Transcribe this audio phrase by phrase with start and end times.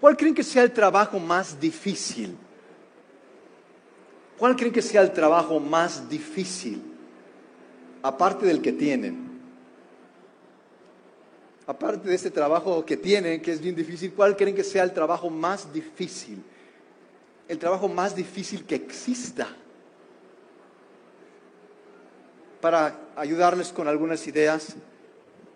[0.00, 2.36] ¿Cuál creen que sea el trabajo más difícil?
[4.38, 6.82] ¿Cuál creen que sea el trabajo más difícil?
[8.02, 9.28] Aparte del que tienen.
[11.66, 14.92] Aparte de este trabajo que tienen, que es bien difícil, ¿cuál creen que sea el
[14.92, 16.42] trabajo más difícil?
[17.46, 19.48] El trabajo más difícil que exista
[22.60, 24.74] para ayudarles con algunas ideas,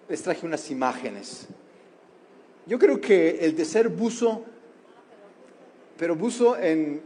[0.09, 1.47] les traje unas imágenes.
[2.67, 4.45] Yo creo que el de ser buzo,
[5.99, 7.03] pero buzo en,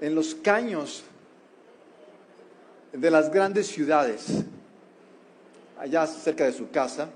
[0.00, 1.04] en los caños
[2.92, 4.44] de las grandes ciudades,
[5.78, 7.10] allá cerca de su casa,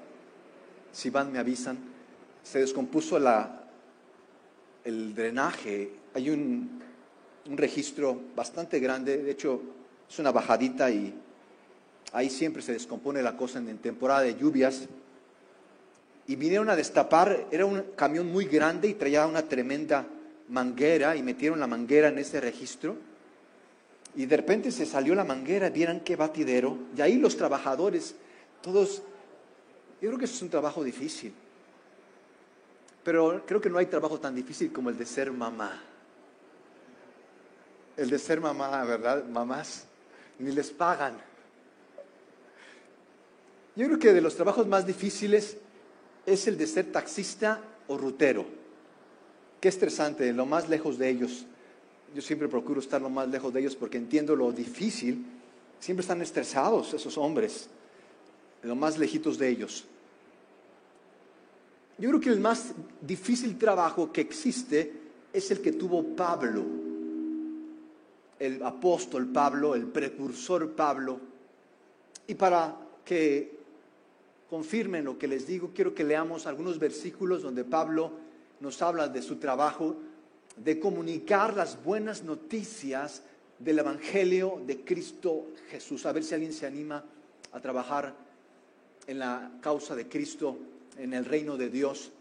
[0.93, 1.79] si van me avisan,
[2.43, 3.65] se descompuso la,
[4.85, 6.83] el drenaje, hay un,
[7.49, 9.61] un registro bastante grande, de hecho
[10.09, 11.15] es una bajadita y
[12.13, 14.89] ahí siempre se descompone la cosa en, temporada de lluvias.
[16.27, 20.07] Y vinieron a destapar, era un camión muy grande y traía una tremenda
[20.49, 22.97] manguera y metieron la manguera en ese registro.
[24.15, 26.77] Y de repente se salió la manguera, vieran qué batidero.
[26.97, 28.15] Y ahí los trabajadores,
[28.61, 29.03] todos,
[30.01, 31.33] yo creo que eso es un trabajo difícil.
[33.03, 35.83] Pero creo que no hay trabajo tan difícil como el de ser mamá.
[37.97, 39.25] El de ser mamá, ¿verdad?
[39.25, 39.87] Mamás,
[40.39, 41.19] ni les pagan.
[43.75, 45.57] Yo creo que de los trabajos más difíciles
[46.27, 48.45] es el de ser taxista o rutero.
[49.61, 51.47] Qué estresante, lo más lejos de ellos.
[52.15, 55.25] Yo siempre procuro estar lo más lejos de ellos porque entiendo lo difícil.
[55.81, 57.69] Siempre están estresados esos hombres,
[58.63, 59.85] lo más lejitos de ellos.
[61.99, 64.93] Yo creo que el más difícil trabajo que existe
[65.33, 66.65] es el que tuvo Pablo,
[68.39, 71.21] el apóstol Pablo, el precursor Pablo.
[72.27, 73.62] Y para que
[74.53, 78.11] confirmen lo que les digo, quiero que leamos algunos versículos donde Pablo
[78.61, 79.97] nos habla de su trabajo
[80.59, 83.23] de comunicar las buenas noticias
[83.59, 86.05] del Evangelio de Cristo Jesús.
[86.05, 87.03] A ver si alguien se anima
[87.51, 88.15] a trabajar
[89.07, 90.59] en la causa de Cristo,
[90.99, 92.13] en el reino de Dios.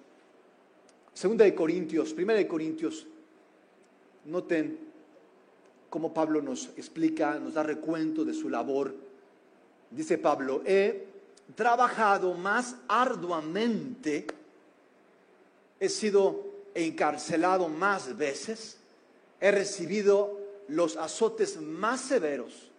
[1.13, 3.07] Segunda de Corintios, primera de Corintios,
[4.23, 4.79] noten
[5.89, 8.95] cómo Pablo nos explica, nos da recuento de su labor.
[9.89, 11.10] Dice Pablo, he
[11.55, 14.27] trabajado más arduamente,
[15.79, 18.77] he sido encarcelado más veces,
[19.39, 22.71] he recibido los azotes más severos,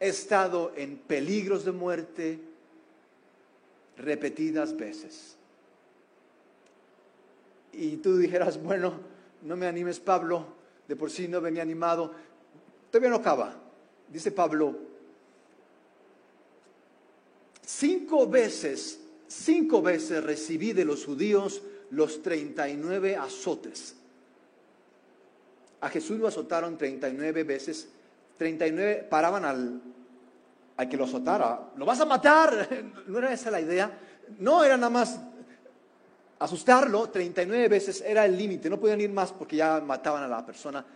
[0.00, 2.40] he estado en peligros de muerte
[3.96, 5.36] repetidas veces.
[7.72, 9.00] Y tú dijeras, bueno,
[9.42, 10.46] no me animes Pablo,
[10.88, 12.12] de por sí no venía animado,
[12.90, 13.54] todavía no acaba.
[14.08, 14.76] Dice Pablo,
[17.66, 23.96] Cinco veces, cinco veces recibí de los judíos los 39 azotes.
[25.80, 27.88] A Jesús lo azotaron 39 veces.
[28.38, 29.82] 39 paraban al,
[30.76, 31.72] al que lo azotara.
[31.76, 32.68] Lo vas a matar.
[33.08, 33.98] No era esa la idea.
[34.38, 35.18] No era nada más
[36.38, 37.10] asustarlo.
[37.10, 38.70] 39 veces era el límite.
[38.70, 40.86] No podían ir más porque ya mataban a la persona.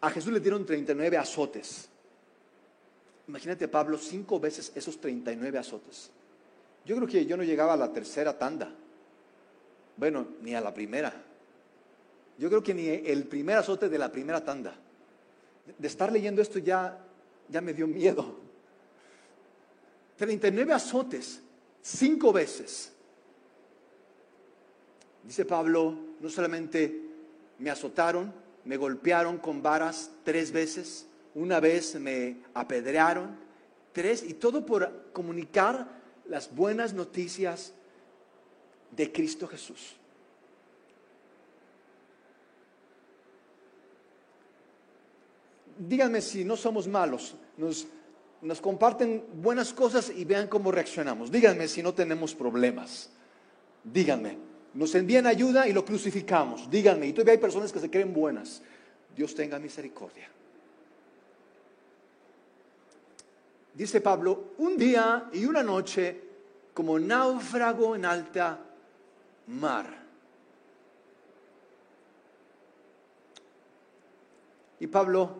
[0.00, 1.88] A Jesús le dieron 39 azotes.
[3.28, 6.10] Imagínate, Pablo, cinco veces esos 39 azotes.
[6.84, 8.70] Yo creo que yo no llegaba a la tercera tanda.
[9.96, 11.12] Bueno, ni a la primera.
[12.38, 14.74] Yo creo que ni el primer azote de la primera tanda.
[15.78, 16.98] De estar leyendo esto ya,
[17.48, 18.40] ya me dio miedo.
[20.16, 21.40] 39 azotes,
[21.80, 22.92] cinco veces.
[25.22, 27.00] Dice Pablo, no solamente
[27.58, 28.32] me azotaron,
[28.64, 33.36] me golpearon con varas tres veces, una vez me apedrearon,
[33.92, 35.88] tres, y todo por comunicar
[36.26, 37.72] las buenas noticias
[38.90, 39.96] de Cristo Jesús.
[45.78, 47.86] Díganme si no somos malos, nos,
[48.42, 51.30] nos comparten buenas cosas y vean cómo reaccionamos.
[51.32, 53.10] Díganme si no tenemos problemas.
[53.82, 54.38] Díganme,
[54.74, 56.70] nos envían ayuda y lo crucificamos.
[56.70, 58.62] Díganme, y todavía hay personas que se creen buenas.
[59.16, 60.28] Dios tenga misericordia.
[63.74, 66.20] Dice Pablo, un día y una noche
[66.74, 68.58] como náufrago en alta
[69.48, 70.02] mar.
[74.80, 75.30] Y Pablo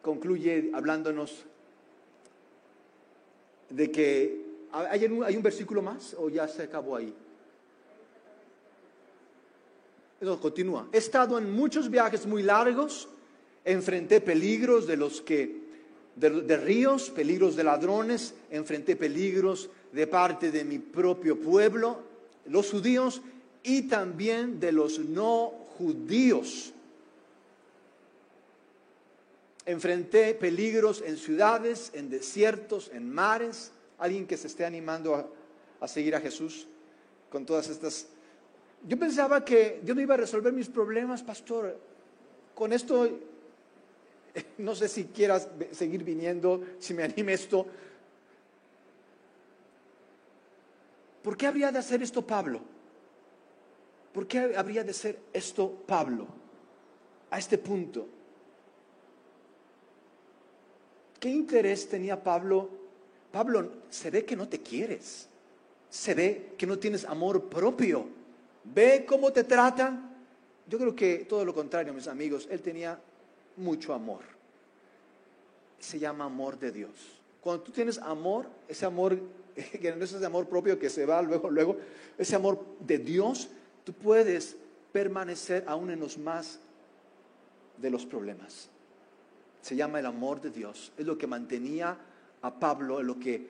[0.00, 1.44] concluye hablándonos
[3.68, 7.14] de que hay un, hay un versículo más o ya se acabó ahí.
[10.20, 10.88] Eso continúa.
[10.92, 13.08] He estado en muchos viajes muy largos,
[13.64, 15.67] enfrenté peligros de los que
[16.18, 22.02] de, ríos, peligros de ladrones, enfrenté peligros de parte de mi propio pueblo,
[22.46, 23.22] los judíos,
[23.62, 26.72] y también de los no judíos.
[29.66, 33.70] Enfrenté peligros en ciudades, en desiertos, en mares.
[33.98, 35.26] Alguien que se esté animando a,
[35.80, 36.66] a seguir a Jesús
[37.30, 38.06] con todas estas...
[38.86, 41.78] Yo pensaba que Dios no iba a resolver mis problemas, pastor.
[42.54, 43.08] Con esto,
[44.58, 47.66] no sé si quieras seguir viniendo, si me anime esto.
[51.22, 52.60] ¿Por qué habría de hacer esto Pablo?
[54.12, 56.26] ¿Por qué habría de hacer esto Pablo
[57.30, 58.08] a este punto?
[61.20, 62.70] ¿Qué interés tenía Pablo?
[63.30, 65.28] Pablo, se ve que no te quieres,
[65.90, 68.08] se ve que no tienes amor propio,
[68.64, 70.16] ve cómo te tratan.
[70.66, 72.98] Yo creo que todo lo contrario, mis amigos, él tenía
[73.58, 74.22] mucho amor.
[75.78, 76.90] Se llama amor de Dios.
[77.40, 79.18] Cuando tú tienes amor, ese amor
[79.80, 81.76] que no es ese amor propio que se va luego, luego,
[82.16, 83.48] ese amor de Dios,
[83.84, 84.56] tú puedes
[84.92, 86.58] permanecer aún en los más
[87.76, 88.68] de los problemas.
[89.62, 90.92] Se llama el amor de Dios.
[90.96, 91.96] Es lo que mantenía
[92.42, 93.48] a Pablo, es lo que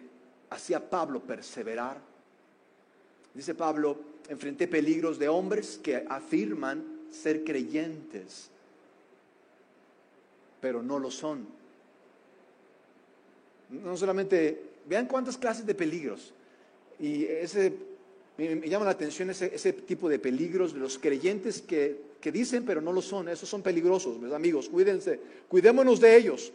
[0.50, 1.98] hacía Pablo perseverar.
[3.34, 8.50] Dice Pablo, enfrenté peligros de hombres que afirman ser creyentes,
[10.60, 11.46] pero no lo son.
[13.70, 16.32] No solamente Vean cuántas clases de peligros.
[16.98, 17.72] Y ese,
[18.38, 22.80] me, llama la atención ese, tipo de peligros de los creyentes que, que dicen, pero
[22.80, 23.28] no lo son.
[23.28, 24.68] Esos son peligrosos, mis amigos.
[24.68, 26.52] Cuídense, cuidémonos de ellos.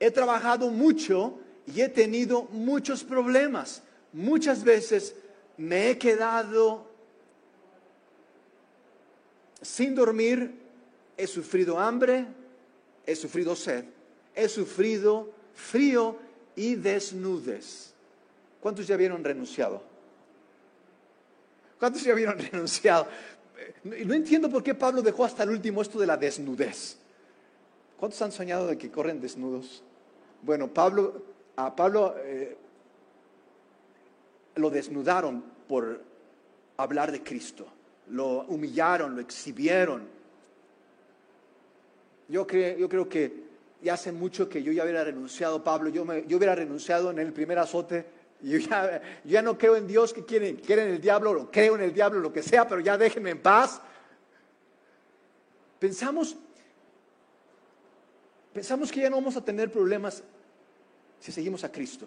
[0.00, 1.38] He trabajado mucho
[1.72, 3.82] y he tenido muchos problemas.
[4.12, 5.14] Muchas veces
[5.56, 6.90] me he quedado
[9.62, 10.52] sin dormir,
[11.20, 12.26] he sufrido hambre,
[13.06, 13.84] he sufrido sed,
[14.34, 16.16] he sufrido frío
[16.56, 17.92] y desnudes.
[18.60, 19.82] ¿Cuántos ya vieron renunciado?
[21.78, 23.06] ¿Cuántos ya vieron renunciado?
[23.84, 26.96] No entiendo por qué Pablo dejó hasta el último esto de la desnudez.
[27.98, 29.82] ¿Cuántos han soñado de que corren desnudos?
[30.42, 31.22] Bueno, Pablo,
[31.56, 32.56] a Pablo eh,
[34.54, 36.02] lo desnudaron por
[36.78, 37.66] hablar de Cristo.
[38.08, 40.19] Lo humillaron, lo exhibieron.
[42.30, 43.50] Yo creo, yo creo que
[43.82, 47.18] y hace mucho que yo ya hubiera renunciado, Pablo, yo, me, yo hubiera renunciado en
[47.18, 48.04] el primer azote.
[48.42, 51.92] Yo ya, ya no creo en Dios que quieren, quieren el diablo, creo en el
[51.92, 53.80] diablo, lo que sea, pero ya déjenme en paz.
[55.78, 56.36] Pensamos,
[58.52, 60.22] pensamos que ya no vamos a tener problemas
[61.18, 62.06] si seguimos a Cristo.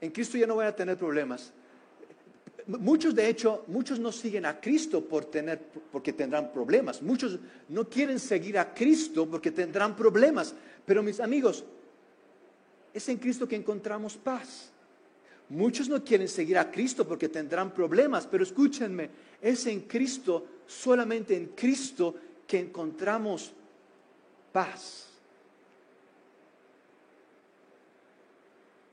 [0.00, 1.52] En Cristo ya no voy a tener problemas.
[2.66, 5.60] Muchos, de hecho, muchos no siguen a Cristo por tener,
[5.90, 7.02] porque tendrán problemas.
[7.02, 10.54] Muchos no quieren seguir a Cristo porque tendrán problemas.
[10.84, 11.64] Pero mis amigos,
[12.92, 14.70] es en Cristo que encontramos paz.
[15.48, 19.10] Muchos no quieren seguir a Cristo porque tendrán problemas, pero escúchenme,
[19.42, 22.14] es en Cristo, solamente en Cristo,
[22.46, 23.52] que encontramos
[24.52, 25.08] paz.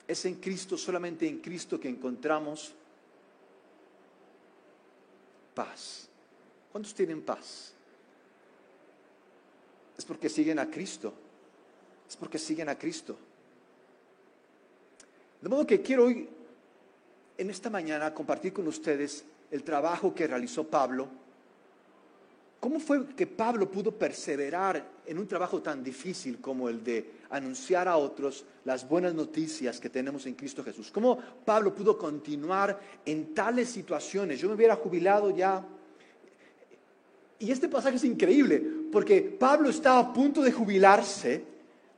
[0.07, 2.86] Es en Cristo, solamente en Cristo que encontramos paz.
[6.71, 7.73] ¿Cuántos tienen paz?
[9.97, 11.13] Es porque siguen a Cristo.
[12.07, 13.17] Es porque siguen a Cristo.
[15.41, 16.29] De modo que quiero hoy,
[17.37, 21.07] en esta mañana, compartir con ustedes el trabajo que realizó Pablo.
[22.59, 27.87] ¿Cómo fue que Pablo pudo perseverar en un trabajo tan difícil como el de anunciar
[27.87, 30.91] a otros las buenas noticias que tenemos en Cristo Jesús.
[30.91, 34.39] ¿Cómo Pablo pudo continuar en tales situaciones?
[34.39, 35.63] Yo me hubiera jubilado ya.
[37.39, 38.61] Y este pasaje es increíble,
[38.91, 41.43] porque Pablo está a punto de jubilarse,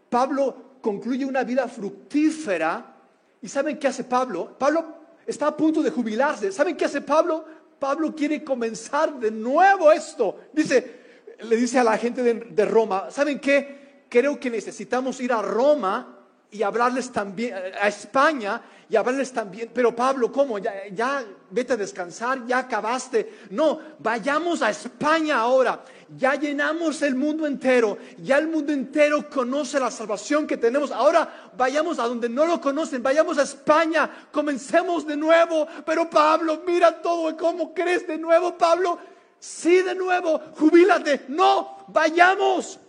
[0.10, 2.98] Pablo concluye una vida fructífera,
[3.42, 4.58] y ¿saben qué hace Pablo?
[4.60, 7.46] Pablo está a punto de jubilarse, ¿saben qué hace Pablo?
[7.80, 10.38] Pablo quiere comenzar de nuevo esto.
[10.54, 11.00] Dice,
[11.42, 13.80] le dice a la gente de, de Roma, ¿saben qué?
[14.10, 16.19] creo que necesitamos ir a Roma
[16.52, 20.58] y hablarles también, a España y hablarles también, pero Pablo, ¿cómo?
[20.58, 23.42] Ya, ya vete a descansar, ya acabaste.
[23.52, 25.84] No, vayamos a España ahora.
[26.18, 30.90] Ya llenamos el mundo entero, ya el mundo entero conoce la salvación que tenemos.
[30.90, 35.68] Ahora vayamos a donde no lo conocen, vayamos a España, comencemos de nuevo.
[35.86, 38.98] Pero Pablo, mira todo, ¿cómo crees de nuevo, Pablo?
[39.40, 41.26] Sí, de nuevo, jubílate.
[41.28, 42.80] No, vayamos.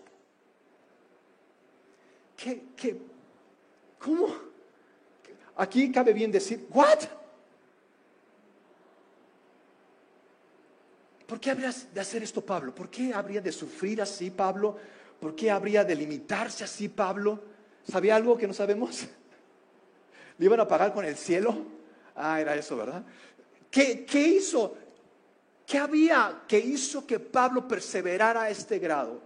[2.38, 3.09] ¿Qué, qué?
[4.00, 4.28] ¿Cómo?
[5.56, 7.00] Aquí cabe bien decir, ¿what?
[11.26, 12.74] ¿Por qué habría de hacer esto Pablo?
[12.74, 14.76] ¿Por qué habría de sufrir así Pablo?
[15.20, 17.40] ¿Por qué habría de limitarse así Pablo?
[17.88, 19.06] ¿Sabía algo que no sabemos?
[20.38, 21.54] ¿Le iban a pagar con el cielo?
[22.16, 23.04] Ah, era eso, ¿verdad?
[23.70, 24.76] ¿Qué, ¿Qué hizo?
[25.66, 29.20] ¿Qué había que hizo que Pablo perseverara a este grado?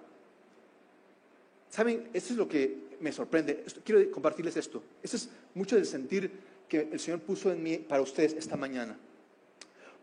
[1.70, 2.10] ¿Saben?
[2.12, 3.64] Esto es lo que me sorprende.
[3.84, 4.82] quiero compartirles esto.
[5.02, 6.30] Ese es mucho del sentir
[6.68, 8.96] que el Señor puso en mí para ustedes esta mañana.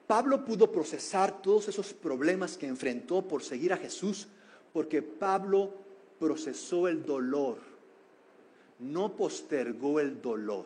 [0.08, 4.28] Pablo pudo procesar todos esos problemas que enfrentó por seguir a Jesús,
[4.74, 5.74] porque Pablo
[6.20, 7.60] procesó el dolor,
[8.80, 10.66] no postergó el dolor.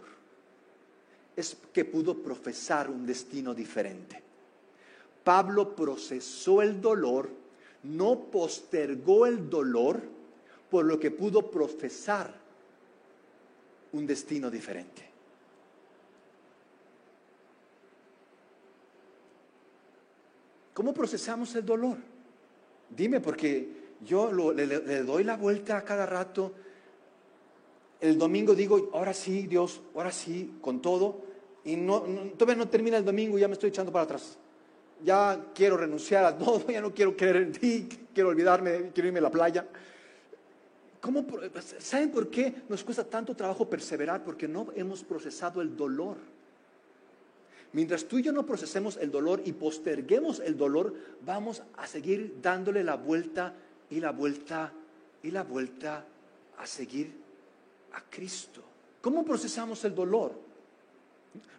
[1.35, 4.21] Es que pudo profesar un destino diferente.
[5.23, 7.29] Pablo procesó el dolor,
[7.83, 10.01] no postergó el dolor,
[10.75, 12.33] por lo que pudo profesar
[13.93, 15.03] un destino diferente.
[20.73, 21.95] ¿Cómo procesamos el dolor?
[22.89, 23.69] Dime, porque
[24.01, 24.67] yo le,
[25.03, 26.51] doy la vuelta a cada rato.
[28.01, 31.21] El domingo digo, ahora sí, Dios, ahora sí, con todo.
[31.63, 32.01] Y no,
[32.37, 34.37] todavía no termina el domingo y ya me estoy echando para atrás.
[35.05, 39.19] Ya quiero renunciar a todo, ya no quiero creer en ti, quiero olvidarme, quiero irme
[39.19, 39.65] a la playa.
[41.05, 41.23] ¿Cómo,
[41.77, 44.23] ¿Saben por qué nos cuesta tanto trabajo perseverar?
[44.23, 46.17] Porque no hemos procesado el dolor.
[47.73, 52.39] Mientras tú y yo no procesemos el dolor y posterguemos el dolor, vamos a seguir
[52.41, 53.53] dándole la vuelta
[53.91, 54.73] y la vuelta
[55.21, 56.03] y la vuelta
[56.57, 57.13] a seguir
[57.93, 58.63] a Cristo.
[58.99, 60.33] ¿Cómo procesamos el dolor?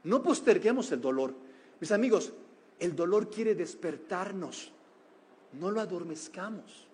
[0.03, 1.33] No posterguemos el dolor.
[1.79, 2.33] Mis amigos,
[2.81, 4.73] el dolor quiere despertarnos.
[5.53, 6.86] No lo adormezcamos.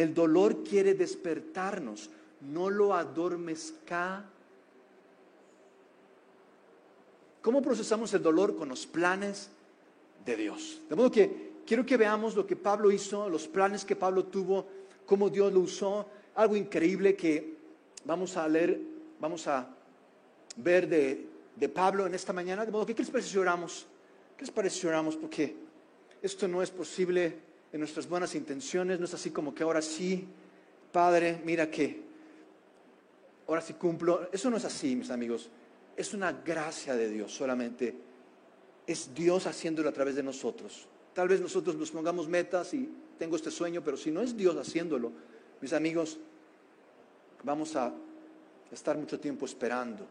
[0.00, 2.08] El dolor quiere despertarnos.
[2.40, 4.24] No lo adormezcamos.
[7.42, 9.50] ¿Cómo procesamos el dolor con los planes
[10.24, 10.80] de Dios?
[10.88, 14.66] De modo que quiero que veamos lo que Pablo hizo, los planes que Pablo tuvo,
[15.04, 17.56] cómo Dios lo usó, algo increíble que
[18.06, 18.80] vamos a leer,
[19.20, 19.68] vamos a
[20.56, 22.64] ver de, Pablo en esta mañana.
[22.64, 23.86] De modo que, ¿qué les parece si oramos?
[24.38, 25.16] ¿Qué les parece si oramos?
[25.16, 25.56] Porque
[26.22, 30.26] esto no es posible en nuestras buenas intenciones, no es así como que ahora sí,
[30.92, 32.02] Padre, mira que
[33.46, 34.28] ahora sí cumplo.
[34.32, 35.50] Eso no es así, mis amigos
[36.00, 37.94] es una gracia de Dios solamente.
[38.86, 40.88] Es Dios haciéndolo a través de nosotros.
[41.12, 44.56] Tal vez nosotros nos pongamos metas y tengo este sueño, pero si no es Dios
[44.56, 45.12] haciéndolo,
[45.60, 46.18] mis amigos,
[47.44, 47.92] vamos a
[48.72, 50.06] estar mucho tiempo esperando.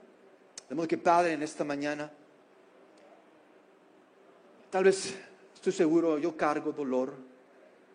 [0.69, 2.11] De modo que Padre, en esta mañana,
[4.69, 5.15] tal vez
[5.55, 7.15] estoy seguro, yo cargo dolor,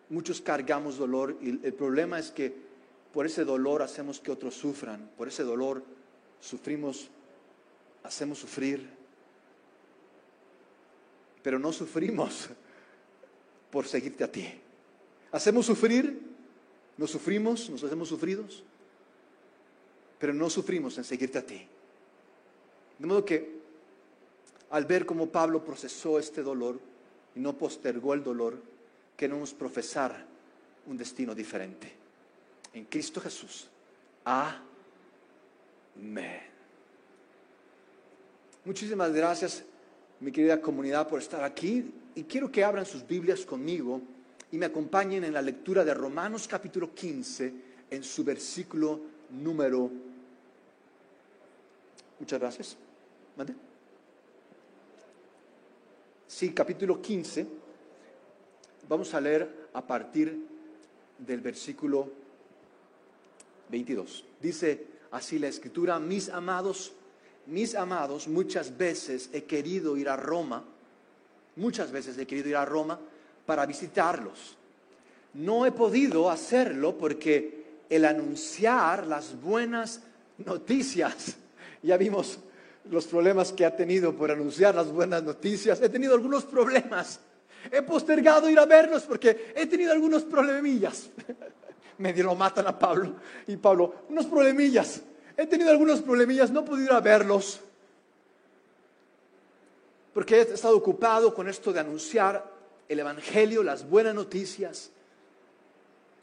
[0.09, 2.53] muchos cargamos dolor y el problema es que
[3.13, 5.83] por ese dolor hacemos que otros sufran, por ese dolor
[6.39, 7.09] sufrimos
[8.05, 8.87] hacemos sufrir,
[11.41, 12.49] pero no sufrimos
[13.71, 14.47] por seguirte a ti.
[15.31, 16.21] Hacemos sufrir,
[16.97, 18.63] nos sufrimos, nos hacemos sufridos,
[20.19, 21.67] pero no sufrimos en seguirte a ti.
[22.99, 23.55] De modo que
[24.69, 26.79] al ver cómo Pablo procesó este dolor
[27.35, 28.57] y no postergó el dolor,
[29.15, 30.25] queremos profesar
[30.87, 31.91] un destino diferente.
[32.73, 33.67] En Cristo Jesús.
[34.23, 34.65] Amén.
[38.65, 39.63] Muchísimas gracias,
[40.19, 41.93] mi querida comunidad, por estar aquí.
[42.15, 44.01] Y quiero que abran sus Biblias conmigo
[44.51, 47.53] y me acompañen en la lectura de Romanos capítulo 15,
[47.89, 49.91] en su versículo número...
[52.19, 52.77] Muchas gracias.
[53.35, 53.53] ¿Mande?
[56.27, 57.64] Sí, capítulo 15.
[58.87, 60.45] Vamos a leer a partir
[61.17, 62.09] del versículo
[63.69, 64.25] 22.
[64.41, 66.93] Dice así la escritura, mis amados,
[67.47, 70.63] mis amados, muchas veces he querido ir a Roma,
[71.55, 72.99] muchas veces he querido ir a Roma
[73.45, 74.55] para visitarlos.
[75.33, 80.01] No he podido hacerlo porque el anunciar las buenas
[80.37, 81.37] noticias,
[81.81, 82.39] ya vimos
[82.89, 87.19] los problemas que ha tenido por anunciar las buenas noticias, he tenido algunos problemas.
[87.71, 91.09] He postergado ir a verlos porque he tenido algunos problemillas.
[91.97, 93.15] Medio lo matan a Pablo
[93.47, 95.01] y Pablo, unos problemillas.
[95.37, 97.59] He tenido algunos problemillas, no he podido ir a verlos,
[100.13, 102.51] porque he estado ocupado con esto de anunciar
[102.87, 104.91] el Evangelio, las buenas noticias.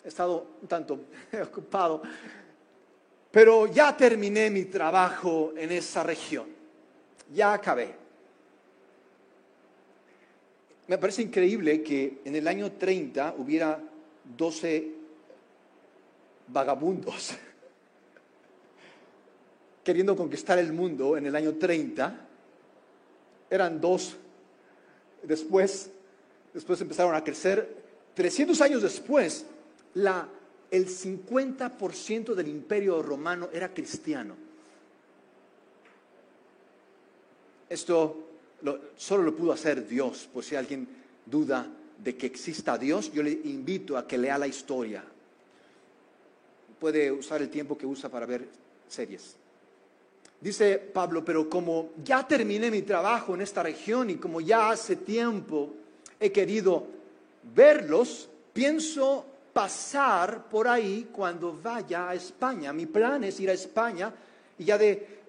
[0.04, 1.00] He estado un tanto
[1.42, 2.02] ocupado,
[3.30, 6.46] pero ya terminé mi trabajo en esa región,
[7.32, 8.01] ya acabé.
[10.92, 13.82] Me parece increíble que en el año 30 hubiera
[14.36, 14.92] 12
[16.48, 17.32] vagabundos
[19.82, 22.28] queriendo conquistar el mundo en el año 30.
[23.48, 24.18] Eran dos.
[25.22, 25.90] Después,
[26.52, 27.74] después empezaron a crecer.
[28.12, 29.46] 300 años después,
[29.94, 30.28] la,
[30.70, 34.36] el 50% del imperio romano era cristiano.
[37.70, 38.31] Esto
[38.96, 40.86] solo lo pudo hacer Dios, por si alguien
[41.26, 41.66] duda
[41.98, 45.04] de que exista Dios, yo le invito a que lea la historia.
[46.78, 48.46] Puede usar el tiempo que usa para ver
[48.88, 49.36] series.
[50.40, 54.96] Dice Pablo, pero como ya terminé mi trabajo en esta región y como ya hace
[54.96, 55.72] tiempo
[56.18, 56.84] he querido
[57.54, 62.72] verlos, pienso pasar por ahí cuando vaya a España.
[62.72, 64.12] Mi plan es ir a España
[64.58, 65.21] y ya de,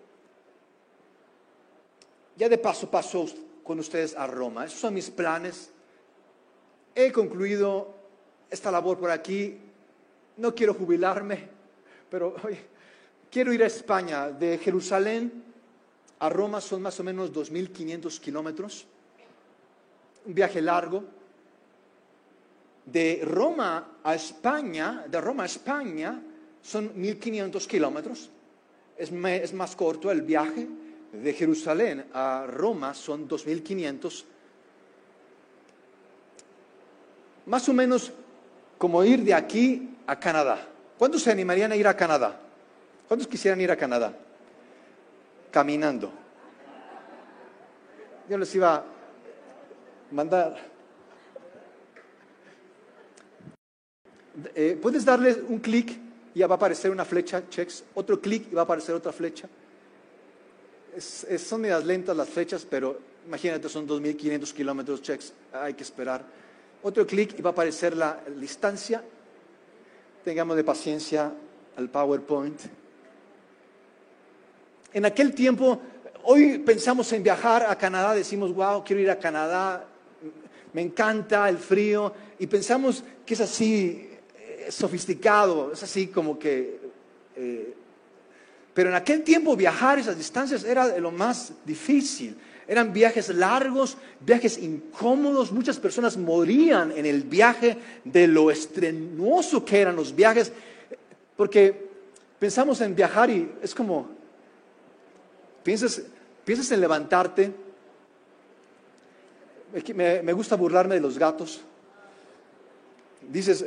[2.35, 3.25] ya de paso paso
[3.63, 4.65] con ustedes a Roma.
[4.65, 5.71] Esos son mis planes.
[6.95, 7.93] He concluido
[8.49, 9.57] esta labor por aquí.
[10.37, 11.47] No quiero jubilarme,
[12.09, 12.35] pero
[13.31, 14.29] quiero ir a España.
[14.29, 15.43] De Jerusalén
[16.19, 18.85] a Roma son más o menos 2.500 kilómetros.
[20.25, 21.03] Un viaje largo
[22.85, 26.21] de Roma a España, de Roma a España,
[26.61, 28.29] son 1500 kilómetros.
[28.97, 30.67] Es, es, más corto el viaje.
[31.13, 34.25] De Jerusalén a Roma son 2500.
[37.45, 38.11] Más o menos
[38.77, 40.67] como ir de aquí a Canadá.
[40.97, 42.37] ¿Cuántos se animarían a ir a Canadá?
[43.07, 44.13] ¿Cuántos quisieran ir a Canadá?
[45.51, 46.11] Caminando.
[48.27, 48.83] Yo les iba a
[50.11, 50.73] mandar
[54.55, 55.99] Eh, puedes darle un clic
[56.33, 59.11] y ya va a aparecer una flecha, checks, otro clic y va a aparecer otra
[59.11, 59.47] flecha.
[60.99, 66.23] Son medias lentas las flechas, pero imagínate, son 2.500 kilómetros, checks, hay que esperar.
[66.81, 69.03] Otro clic y va a aparecer la distancia.
[70.23, 71.31] Tengamos de paciencia
[71.77, 72.59] al PowerPoint.
[74.93, 75.81] En aquel tiempo,
[76.23, 79.85] hoy pensamos en viajar a Canadá, decimos, wow, quiero ir a Canadá,
[80.73, 84.09] me encanta el frío, y pensamos que es así
[84.69, 86.79] sofisticado, es así como que...
[87.35, 87.73] Eh,
[88.73, 92.35] pero en aquel tiempo viajar esas distancias era lo más difícil.
[92.67, 95.51] Eran viajes largos, viajes incómodos.
[95.51, 100.51] Muchas personas morían en el viaje de lo estrenuoso que eran los viajes.
[101.35, 101.89] Porque
[102.39, 104.09] pensamos en viajar y es como,
[105.61, 106.01] piensas,
[106.45, 107.51] piensas en levantarte.
[109.93, 111.61] Me, me gusta burlarme de los gatos.
[113.29, 113.65] Dices,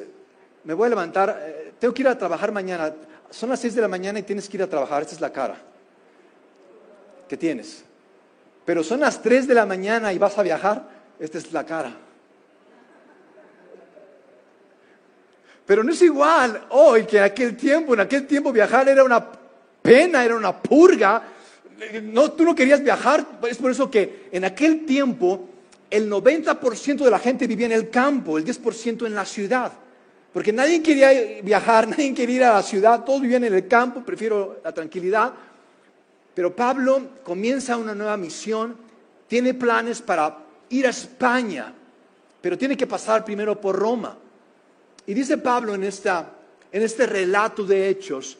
[0.64, 2.92] me voy a levantar, eh, tengo que ir a trabajar mañana.
[3.30, 5.02] Son las 6 de la mañana y tienes que ir a trabajar.
[5.02, 5.56] Esta es la cara
[7.28, 7.84] que tienes.
[8.64, 10.88] Pero son las 3 de la mañana y vas a viajar.
[11.18, 11.92] Esta es la cara.
[15.64, 17.94] Pero no es igual hoy que en aquel tiempo.
[17.94, 19.24] En aquel tiempo viajar era una
[19.82, 21.22] pena, era una purga.
[22.02, 23.26] No, tú no querías viajar.
[23.48, 25.48] Es por eso que en aquel tiempo
[25.90, 29.72] el 90% de la gente vivía en el campo, el 10% en la ciudad.
[30.36, 34.04] Porque nadie quería viajar, nadie quería ir a la ciudad, todos vivían en el campo,
[34.04, 35.32] prefiero la tranquilidad.
[36.34, 38.76] Pero Pablo comienza una nueva misión,
[39.26, 40.36] tiene planes para
[40.68, 41.72] ir a España,
[42.42, 44.14] pero tiene que pasar primero por Roma.
[45.06, 46.30] Y dice Pablo en, esta,
[46.70, 48.36] en este relato de hechos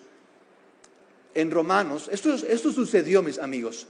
[1.32, 3.86] en Romanos, esto, esto sucedió, mis amigos.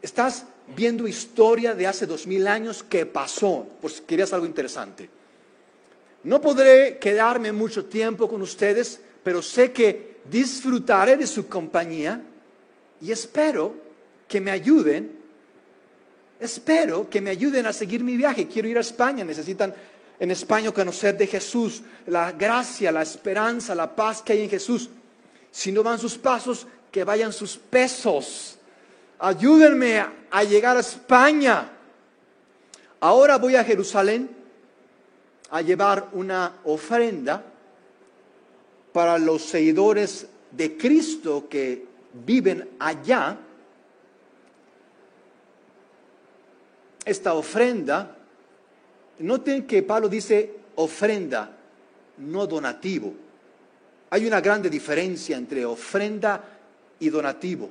[0.00, 5.10] Estás viendo historia de hace dos mil años que pasó, pues querías algo interesante.
[6.24, 12.22] No podré quedarme mucho tiempo con ustedes, pero sé que disfrutaré de su compañía
[13.00, 13.74] y espero
[14.28, 15.20] que me ayuden.
[16.38, 18.46] Espero que me ayuden a seguir mi viaje.
[18.46, 19.24] Quiero ir a España.
[19.24, 19.74] Necesitan
[20.18, 24.90] en España conocer de Jesús, la gracia, la esperanza, la paz que hay en Jesús.
[25.50, 28.58] Si no van sus pasos, que vayan sus pesos.
[29.18, 31.70] Ayúdenme a llegar a España.
[33.00, 34.41] Ahora voy a Jerusalén
[35.52, 37.44] a llevar una ofrenda
[38.90, 41.86] para los seguidores de Cristo que
[42.24, 43.36] viven allá.
[47.04, 48.16] Esta ofrenda,
[49.18, 51.54] noten que Pablo dice ofrenda,
[52.16, 53.12] no donativo.
[54.08, 56.42] Hay una grande diferencia entre ofrenda
[56.98, 57.68] y donativo.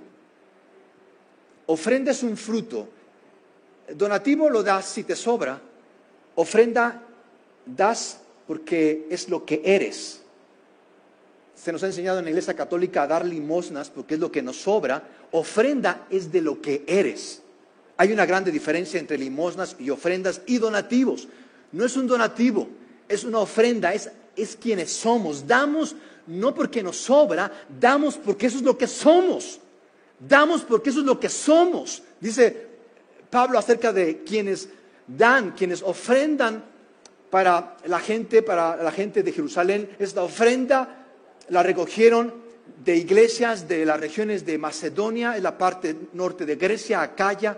[1.65, 2.87] Ofrenda es un fruto.
[3.95, 5.59] Donativo lo das si te sobra.
[6.35, 7.07] Ofrenda
[7.65, 10.21] das porque es lo que eres.
[11.55, 14.41] Se nos ha enseñado en la Iglesia Católica a dar limosnas porque es lo que
[14.41, 15.03] nos sobra.
[15.31, 17.41] Ofrenda es de lo que eres.
[17.97, 21.27] Hay una grande diferencia entre limosnas y ofrendas y donativos.
[21.71, 22.67] No es un donativo,
[23.07, 25.45] es una ofrenda, es, es quienes somos.
[25.45, 25.95] Damos
[26.27, 29.59] no porque nos sobra, damos porque eso es lo que somos.
[30.19, 32.01] Damos porque eso es lo que somos.
[32.19, 32.67] Dice
[33.29, 34.69] Pablo acerca de quienes
[35.07, 36.70] dan, quienes ofrendan
[37.31, 39.89] para la gente, para la gente de Jerusalén.
[39.97, 41.07] Esta ofrenda
[41.49, 42.33] la recogieron
[42.83, 47.57] de iglesias de las regiones de Macedonia, en la parte norte de Grecia, Acaya,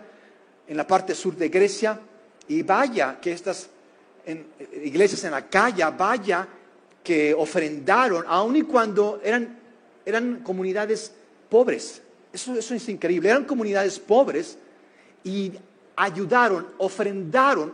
[0.67, 1.99] en la parte sur de Grecia
[2.47, 3.69] y vaya que estas
[4.83, 6.47] iglesias en Acaya, vaya
[7.03, 9.59] que ofrendaron, aun y cuando eran,
[10.05, 11.11] eran comunidades
[11.49, 12.01] pobres.
[12.31, 13.29] Eso, eso es increíble.
[13.29, 14.57] Eran comunidades pobres
[15.23, 15.51] y
[15.95, 17.73] ayudaron, ofrendaron,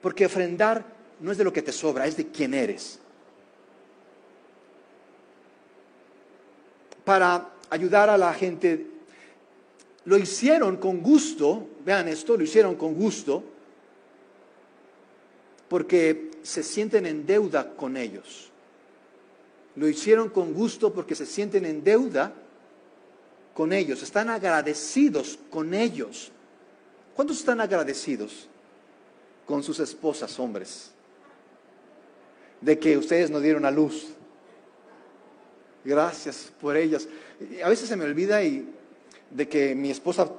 [0.00, 2.98] porque ofrendar no es de lo que te sobra, es de quién eres.
[7.04, 8.86] Para ayudar a la gente,
[10.04, 13.42] lo hicieron con gusto, vean esto, lo hicieron con gusto,
[15.68, 18.50] porque se sienten en deuda con ellos.
[19.76, 22.32] Lo hicieron con gusto porque se sienten en deuda
[23.54, 26.30] con ellos, están agradecidos con ellos.
[27.14, 28.48] ¿Cuántos están agradecidos
[29.46, 30.93] con sus esposas, hombres?
[32.64, 34.08] De que ustedes no dieron a luz.
[35.84, 37.06] Gracias por ellas.
[37.62, 38.66] A veces se me olvida y
[39.30, 40.30] de que mi esposa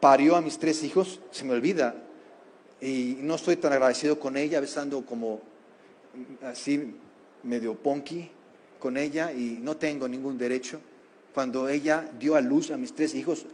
[0.00, 1.94] parió a mis tres hijos, se me olvida.
[2.80, 5.40] Y no estoy tan agradecido con ella, a veces ando como
[6.42, 6.94] así
[7.42, 8.30] medio ponky
[8.78, 10.80] con ella y no tengo ningún derecho.
[11.34, 13.44] Cuando ella dio a luz a mis tres hijos,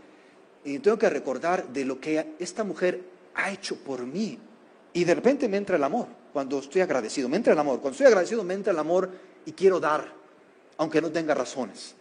[0.65, 3.01] y tengo que recordar de lo que esta mujer
[3.35, 4.39] ha hecho por mí.
[4.93, 7.81] Y de repente me entra el amor, cuando estoy agradecido, me entra el amor.
[7.81, 9.11] Cuando estoy agradecido me entra el amor
[9.45, 10.07] y quiero dar,
[10.79, 11.95] aunque no tenga razones.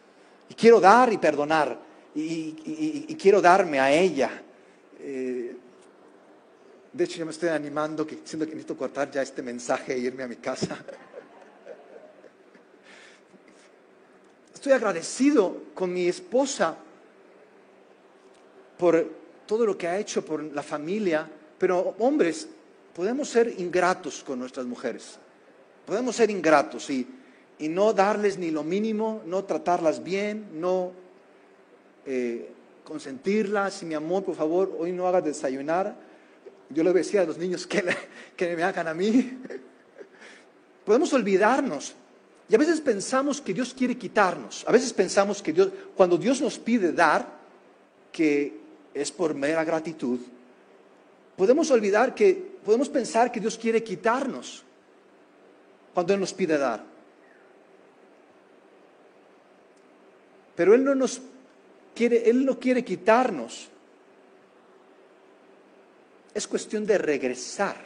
[0.49, 1.77] Y quiero dar y perdonar,
[2.15, 4.41] y, quiero darme a ella.
[4.99, 5.55] Eh,
[6.93, 9.99] de hecho, ya me estoy animando, que, siento que necesito cortar ya este mensaje e
[9.99, 10.77] irme a mi casa.
[14.53, 16.77] Estoy agradecido con mi esposa
[18.77, 19.09] por
[19.47, 22.47] todo lo que ha hecho por la familia, pero hombres,
[22.95, 25.17] podemos ser ingratos con nuestras mujeres.
[25.85, 27.07] Podemos ser ingratos y,
[27.59, 30.91] y no darles ni lo mínimo, no tratarlas bien, no
[32.05, 32.51] eh,
[32.83, 33.83] consentirlas.
[33.83, 35.95] Y mi amor, por favor, hoy no hagas desayunar.
[36.69, 37.83] Yo le decía a los niños que,
[38.35, 39.39] que me hagan a mí.
[40.85, 41.95] Podemos olvidarnos.
[42.49, 44.65] Y a veces pensamos que Dios quiere quitarnos.
[44.67, 47.39] A veces pensamos que Dios, cuando Dios nos pide dar,
[48.11, 48.59] que
[48.93, 50.19] es por mera gratitud,
[51.37, 54.63] podemos olvidar que, podemos pensar que Dios quiere quitarnos
[55.93, 56.83] cuando Él nos pide dar.
[60.55, 61.21] Pero Él no nos
[61.95, 63.69] quiere, Él no quiere quitarnos.
[66.33, 67.77] Es cuestión de regresar.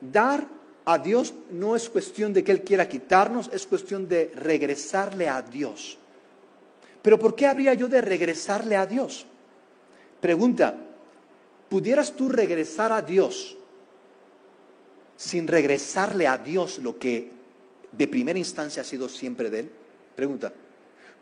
[0.00, 0.46] Dar
[0.84, 5.42] a Dios no es cuestión de que Él quiera quitarnos, es cuestión de regresarle a
[5.42, 5.98] Dios.
[7.02, 9.26] Pero ¿por qué habría yo de regresarle a Dios?
[10.20, 10.74] Pregunta,
[11.68, 13.56] ¿pudieras tú regresar a Dios
[15.16, 17.30] sin regresarle a Dios lo que
[17.92, 19.70] de primera instancia ha sido siempre de Él?
[20.14, 20.52] Pregunta,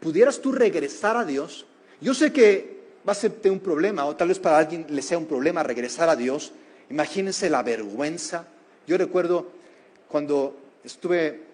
[0.01, 1.67] ¿pudieras tú regresar a Dios?
[2.01, 5.19] Yo sé que va a ser un problema, o tal vez para alguien le sea
[5.19, 6.53] un problema regresar a Dios.
[6.91, 8.47] Imagínense la vergüenza.
[8.87, 9.49] Yo recuerdo
[10.09, 11.47] cuando estuve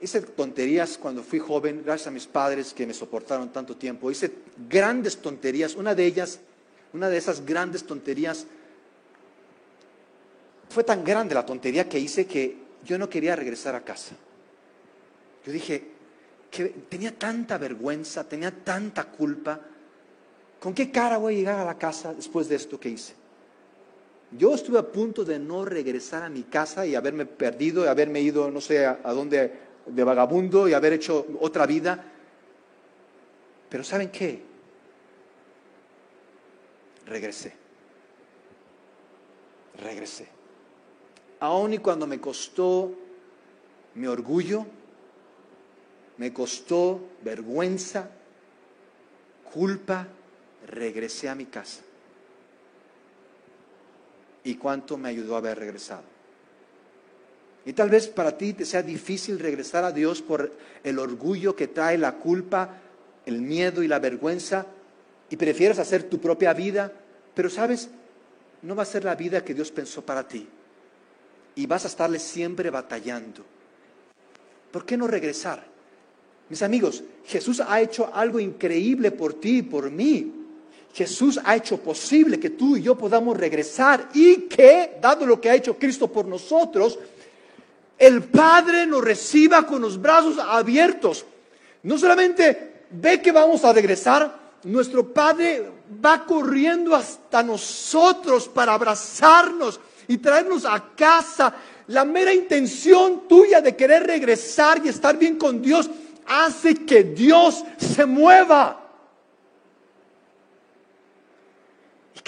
[0.00, 4.10] Hice tonterías cuando fui joven, gracias a mis padres que me soportaron tanto tiempo.
[4.10, 4.30] Hice
[4.68, 5.74] grandes tonterías.
[5.74, 6.38] Una de ellas,
[6.92, 8.46] una de esas grandes tonterías,
[10.68, 14.14] fue tan grande la tontería que hice que yo no quería regresar a casa.
[15.44, 15.82] Yo dije,
[16.50, 19.60] que tenía tanta vergüenza, tenía tanta culpa.
[20.60, 23.14] ¿Con qué cara voy a llegar a la casa después de esto que hice?
[24.30, 28.20] Yo estuve a punto de no regresar a mi casa y haberme perdido, y haberme
[28.20, 29.52] ido no sé a, a dónde
[29.86, 32.04] de vagabundo y haber hecho otra vida.
[33.70, 34.47] Pero ¿saben qué?
[37.08, 37.52] Regresé.
[39.80, 40.28] Regresé.
[41.40, 42.92] Aún y cuando me costó
[43.94, 44.66] mi orgullo,
[46.18, 48.10] me costó vergüenza,
[49.52, 50.06] culpa,
[50.66, 51.82] regresé a mi casa.
[54.44, 56.02] ¿Y cuánto me ayudó a haber regresado?
[57.64, 61.68] Y tal vez para ti te sea difícil regresar a Dios por el orgullo que
[61.68, 62.76] trae la culpa,
[63.26, 64.66] el miedo y la vergüenza,
[65.30, 66.92] y prefieres hacer tu propia vida,
[67.38, 67.88] pero sabes,
[68.62, 70.44] no va a ser la vida que Dios pensó para ti.
[71.54, 73.44] Y vas a estarle siempre batallando.
[74.72, 75.64] ¿Por qué no regresar?
[76.48, 80.34] Mis amigos, Jesús ha hecho algo increíble por ti y por mí.
[80.92, 85.50] Jesús ha hecho posible que tú y yo podamos regresar y que, dado lo que
[85.50, 86.98] ha hecho Cristo por nosotros,
[87.96, 91.24] el Padre nos reciba con los brazos abiertos.
[91.84, 95.70] No solamente ve que vamos a regresar, nuestro Padre
[96.04, 101.54] va corriendo hasta nosotros para abrazarnos y traernos a casa.
[101.88, 105.88] La mera intención tuya de querer regresar y estar bien con Dios
[106.26, 108.84] hace que Dios se mueva.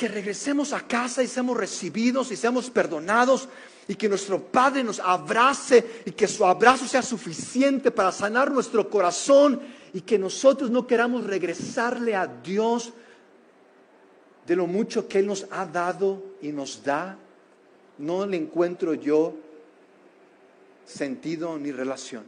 [0.00, 3.50] que regresemos a casa y seamos recibidos y seamos perdonados
[3.86, 8.88] y que nuestro Padre nos abrace y que su abrazo sea suficiente para sanar nuestro
[8.88, 9.60] corazón
[9.92, 12.92] y que nosotros no queramos regresarle a Dios
[14.46, 17.16] de lo mucho que Él nos ha dado y nos da,
[17.98, 19.34] no le encuentro yo
[20.84, 22.24] sentido ni relación.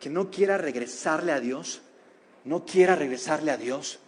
[0.00, 1.80] Que no quiera regresarle a Dios,
[2.44, 3.98] no quiera regresarle a Dios.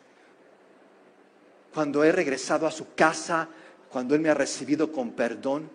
[1.73, 3.49] Cuando he regresado a su casa,
[3.91, 5.71] cuando Él me ha recibido con perdón.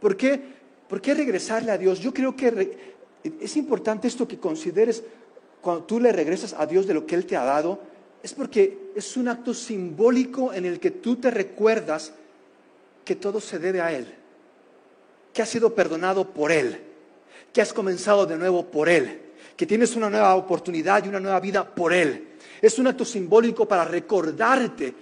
[0.00, 0.61] ¿Por qué?
[0.92, 2.00] ¿Por qué regresarle a Dios?
[2.00, 2.76] Yo creo que
[3.40, 5.02] es importante esto que consideres
[5.62, 7.80] cuando tú le regresas a Dios de lo que Él te ha dado,
[8.22, 12.12] es porque es un acto simbólico en el que tú te recuerdas
[13.06, 14.06] que todo se debe a Él,
[15.32, 16.78] que has sido perdonado por Él,
[17.54, 19.18] que has comenzado de nuevo por Él,
[19.56, 22.32] que tienes una nueva oportunidad y una nueva vida por Él.
[22.60, 24.92] Es un acto simbólico para recordarte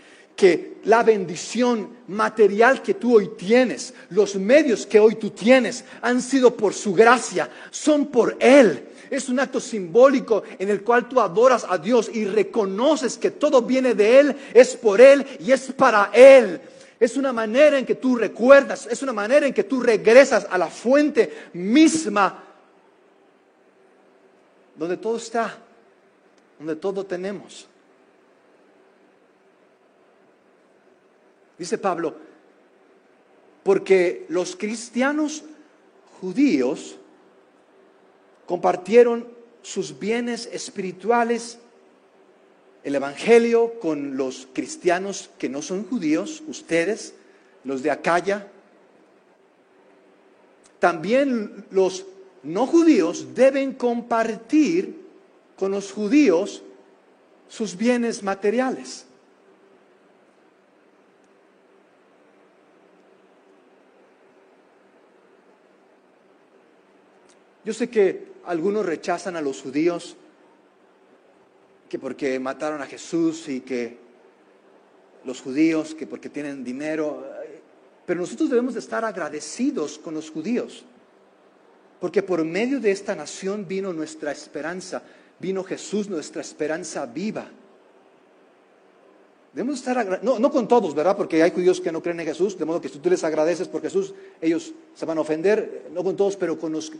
[0.41, 6.23] que la bendición material que tú hoy tienes, los medios que hoy tú tienes, han
[6.23, 8.89] sido por su gracia, son por Él.
[9.11, 13.61] Es un acto simbólico en el cual tú adoras a Dios y reconoces que todo
[13.61, 16.59] viene de Él, es por Él y es para Él.
[16.99, 20.57] Es una manera en que tú recuerdas, es una manera en que tú regresas a
[20.57, 22.45] la fuente misma
[24.75, 25.59] donde todo está,
[26.59, 27.70] donde todo tenemos.
[31.61, 32.15] Dice Pablo,
[33.63, 35.45] porque los cristianos
[36.19, 36.97] judíos
[38.47, 39.29] compartieron
[39.61, 41.59] sus bienes espirituales,
[42.83, 47.13] el Evangelio con los cristianos que no son judíos, ustedes,
[47.65, 48.49] los de Acaya.
[50.79, 52.07] También los
[52.43, 54.99] no judíos deben compartir
[55.59, 56.63] con los judíos
[57.51, 59.05] sus bienes materiales.
[67.71, 70.17] Yo sé que algunos rechazan a los judíos
[71.89, 73.97] que porque mataron a Jesús y que
[75.25, 77.25] los judíos que porque tienen dinero,
[78.07, 80.83] pero nosotros debemos de estar agradecidos con los judíos,
[82.01, 85.05] porque por medio de esta nación vino nuestra esperanza,
[85.39, 87.47] vino Jesús, nuestra esperanza viva.
[89.55, 91.17] Debemos estar no, no con todos, ¿verdad?
[91.17, 93.69] Porque hay judíos que no creen en Jesús, de modo que si tú les agradeces
[93.69, 96.91] por Jesús, ellos se van a ofender, no con todos, pero con los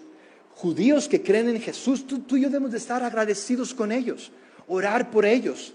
[0.55, 4.31] judíos que creen en Jesús, tú, y yo debemos de estar agradecidos con ellos,
[4.69, 5.73] orar por ellos,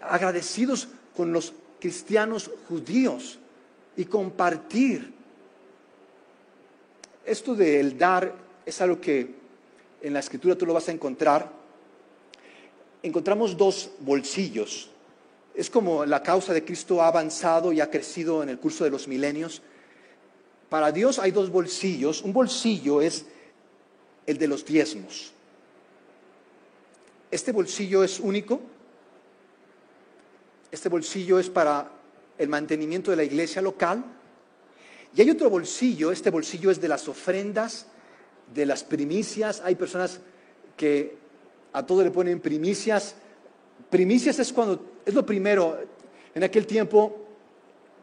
[0.00, 3.38] agradecidos con los cristianos judíos
[3.96, 5.12] y compartir.
[7.24, 8.32] Esto del dar
[8.64, 9.34] es algo que
[10.02, 11.50] en la escritura tú lo vas a encontrar.
[13.02, 14.90] Encontramos dos bolsillos.
[15.54, 18.90] Es como la causa de Cristo ha avanzado y ha crecido en el curso de
[18.90, 19.62] los milenios.
[20.70, 22.22] Para Dios hay dos bolsillos.
[22.22, 23.26] Un bolsillo es
[24.24, 25.32] el de los diezmos.
[27.30, 28.60] Este bolsillo es único.
[30.70, 31.90] Este bolsillo es para
[32.38, 34.04] el mantenimiento de la iglesia local.
[35.14, 37.86] Y hay otro bolsillo, este bolsillo es de las ofrendas,
[38.54, 39.60] de las primicias.
[39.64, 40.20] Hay personas
[40.76, 41.18] que
[41.72, 43.16] a todo le ponen primicias.
[43.90, 45.78] Primicias es cuando, es lo primero,
[46.32, 47.26] en aquel tiempo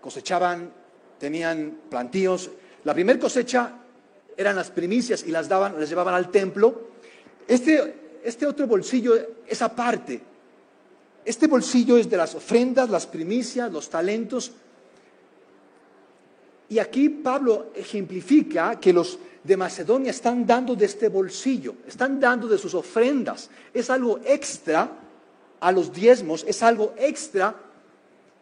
[0.01, 0.71] cosechaban,
[1.19, 2.49] tenían plantíos.
[2.84, 3.73] La primera cosecha
[4.36, 6.89] eran las primicias y las daban, las llevaban al templo.
[7.47, 9.15] Este, este otro bolsillo
[9.47, 10.21] es aparte.
[11.25, 14.51] Este bolsillo es de las ofrendas, las primicias, los talentos.
[16.69, 22.47] Y aquí Pablo ejemplifica que los de Macedonia están dando de este bolsillo, están dando
[22.47, 23.49] de sus ofrendas.
[23.73, 24.91] Es algo extra
[25.60, 27.56] a los diezmos, es algo extra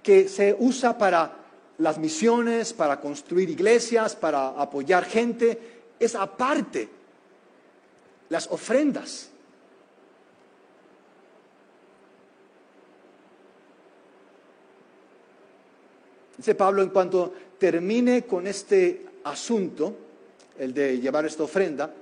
[0.01, 1.44] que se usa para
[1.77, 6.89] las misiones, para construir iglesias, para apoyar gente es aparte
[8.29, 9.29] las ofrendas.
[16.37, 19.95] Dice Pablo, en cuanto termine con este asunto,
[20.57, 21.93] el de llevar esta ofrenda,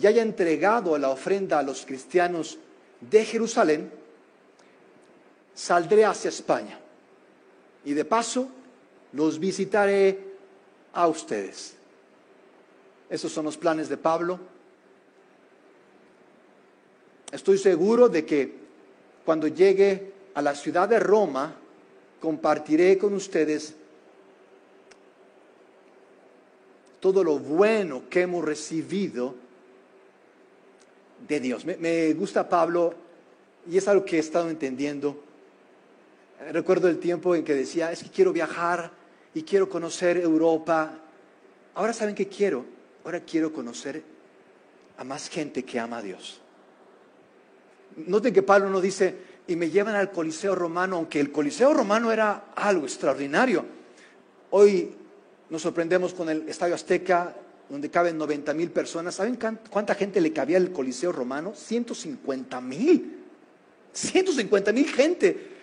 [0.00, 2.58] y haya entregado la ofrenda a los cristianos
[3.00, 3.90] de Jerusalén,
[5.54, 6.78] saldré hacia España.
[7.84, 8.48] Y de paso,
[9.12, 10.18] los visitaré
[10.92, 11.74] a ustedes.
[13.08, 14.38] Esos son los planes de Pablo.
[17.30, 18.54] Estoy seguro de que
[19.24, 21.54] cuando llegue a la ciudad de Roma,
[22.20, 23.74] compartiré con ustedes
[27.00, 29.34] todo lo bueno que hemos recibido
[31.26, 31.64] de Dios.
[31.64, 32.94] Me, gusta Pablo
[33.70, 35.22] Y es algo que he estado entendiendo.
[36.52, 38.92] Recuerdo el tiempo en que decía, es que quiero viajar
[39.34, 40.92] y quiero conocer Europa.
[41.74, 42.64] Ahora saben qué quiero.
[43.04, 44.02] Ahora quiero conocer
[44.96, 46.40] a más gente que ama a Dios.
[47.96, 49.16] Noten que Pablo no dice,
[49.48, 53.64] y me llevan al Coliseo Romano, aunque el Coliseo Romano era algo extraordinario.
[54.50, 54.94] Hoy
[55.50, 57.34] nos sorprendemos con el Estadio Azteca,
[57.68, 59.16] donde caben 90 mil personas.
[59.16, 59.38] ¿Saben
[59.70, 61.52] cuánta gente le cabía al Coliseo Romano?
[61.54, 63.24] 150 mil.
[63.92, 65.57] 150 mil gente.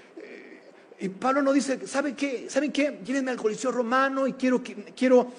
[1.00, 2.50] Eh, y Pablo no dice, ¿saben qué?
[2.50, 3.00] ¿Saben qué?
[3.06, 4.62] Llévenme al Coliseo Romano y quiero,
[4.96, 5.32] quiero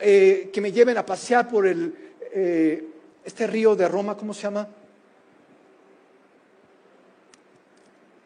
[0.00, 1.94] eh, que me lleven a pasear por el,
[2.32, 2.86] eh,
[3.24, 4.68] este río de Roma, ¿cómo se llama?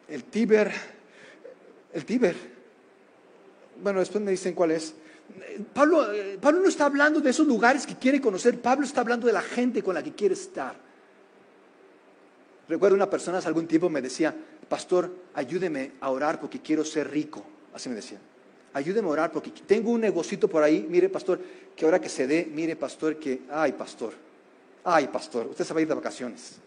[0.07, 0.71] El Tíber.
[1.93, 2.35] El Tíber.
[3.81, 4.93] Bueno, después me dicen cuál es.
[5.73, 6.07] Pablo,
[6.41, 9.43] Pablo no está hablando de esos lugares que quiere conocer, Pablo está hablando de la
[9.43, 10.75] gente con la que quiere estar.
[12.67, 14.33] Recuerdo una persona hace algún tiempo me decía,
[14.69, 17.43] pastor, ayúdeme a orar porque quiero ser rico.
[17.73, 18.19] Así me decía.
[18.73, 20.85] Ayúdeme a orar porque tengo un negocito por ahí.
[20.87, 21.41] Mire, pastor,
[21.75, 24.13] que ahora que se dé, mire, pastor, que, ay, pastor,
[24.83, 26.57] ay, pastor, usted se va a ir de vacaciones.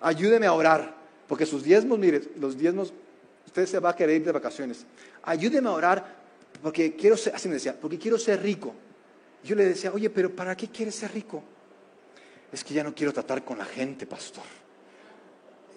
[0.00, 0.94] Ayúdeme a orar
[1.26, 2.92] porque sus diezmos, mire, los diezmos,
[3.46, 4.84] usted se va a querer ir de vacaciones.
[5.22, 6.16] Ayúdeme a orar
[6.62, 8.74] porque quiero ser, así me decía, porque quiero ser rico.
[9.44, 11.42] Yo le decía, oye, pero ¿para qué quieres ser rico?
[12.50, 14.44] Es que ya no quiero tratar con la gente, pastor.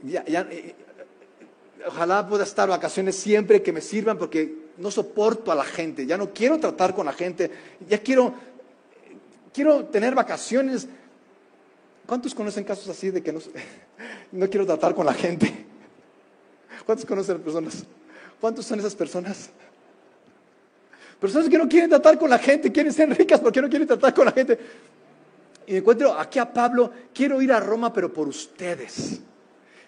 [0.04, 0.74] Ya, ya, eh,
[1.88, 6.18] ojalá pueda estar vacaciones siempre que me sirvan porque no soporto a la gente, ya
[6.18, 7.52] no quiero tratar con la gente,
[7.88, 8.34] ya quiero,
[9.54, 10.88] quiero tener vacaciones.
[12.06, 13.40] ¿Cuántos conocen casos así de que no,
[14.32, 15.66] no quiero tratar con la gente?
[16.86, 17.84] ¿Cuántos conocen personas?
[18.40, 19.50] ¿Cuántos son esas personas?
[21.20, 24.14] Personas que no quieren tratar con la gente, quieren ser ricas porque no quieren tratar
[24.14, 24.58] con la gente.
[25.68, 29.22] Y encuentro aquí a Pablo, quiero ir a Roma, pero por ustedes.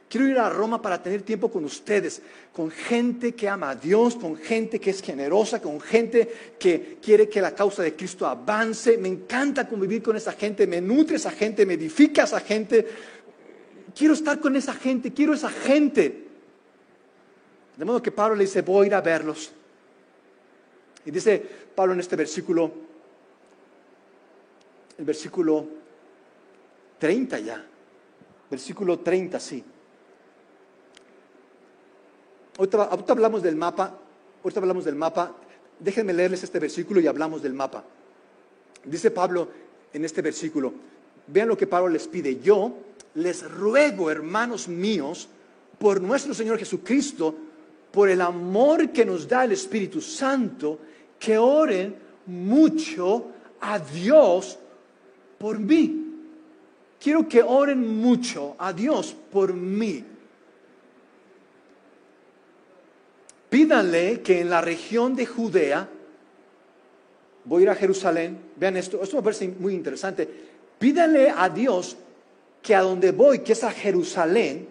[0.10, 4.16] Quiero ir a Roma para tener tiempo con ustedes, con gente que ama a Dios,
[4.16, 8.98] con gente que es generosa, con gente que quiere que la causa de Cristo avance.
[8.98, 12.88] Me encanta convivir con esa gente, me nutre esa gente, me edifica esa gente.
[13.96, 16.28] Quiero estar con esa gente, quiero esa gente.
[17.76, 19.52] De modo que Pablo le dice, voy a ir a verlos.
[21.06, 21.44] Y dice
[21.76, 22.72] Pablo en este versículo,
[24.98, 25.66] el versículo
[27.00, 27.66] 30 ya,
[28.50, 29.64] versículo 30, sí.
[32.58, 33.98] Ahorita, hablamos del mapa,
[34.44, 35.32] ahorita hablamos del mapa,
[35.80, 37.84] déjenme leerles este versículo y hablamos del mapa.
[38.86, 39.48] Dice Pablo
[39.92, 40.74] en este versículo,
[41.28, 42.74] vean lo que Pablo les pide, yo
[43.16, 45.28] les ruego, hermanos míos,
[45.80, 47.36] por nuestro Señor Jesucristo,
[47.92, 50.80] por el amor que nos da el Espíritu Santo,
[51.20, 53.28] que oren mucho
[53.62, 54.58] a Dios
[55.38, 56.02] por mí.
[57.00, 60.04] Quiero que oren mucho a Dios por mí.
[63.54, 65.88] Pídanle que en la región de Judea,
[67.46, 70.28] voy a ir a Jerusalén, vean esto, esto me parece muy interesante,
[70.80, 71.96] pídanle a Dios
[72.64, 74.68] que a donde voy, que es a Jerusalén,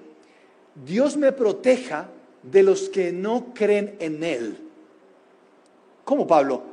[0.85, 2.09] Dios me proteja
[2.43, 4.59] de los que no creen en Él.
[6.03, 6.65] ¿Cómo, Pablo?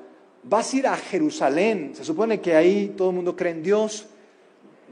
[0.41, 4.07] Vas a ir a Jerusalén, se supone que ahí todo el mundo cree en Dios,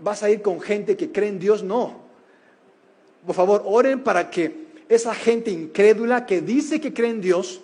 [0.03, 1.95] vas a ir con gente que cree en Dios, no.
[3.25, 7.61] Por favor, oren para que esa gente incrédula que dice que cree en Dios,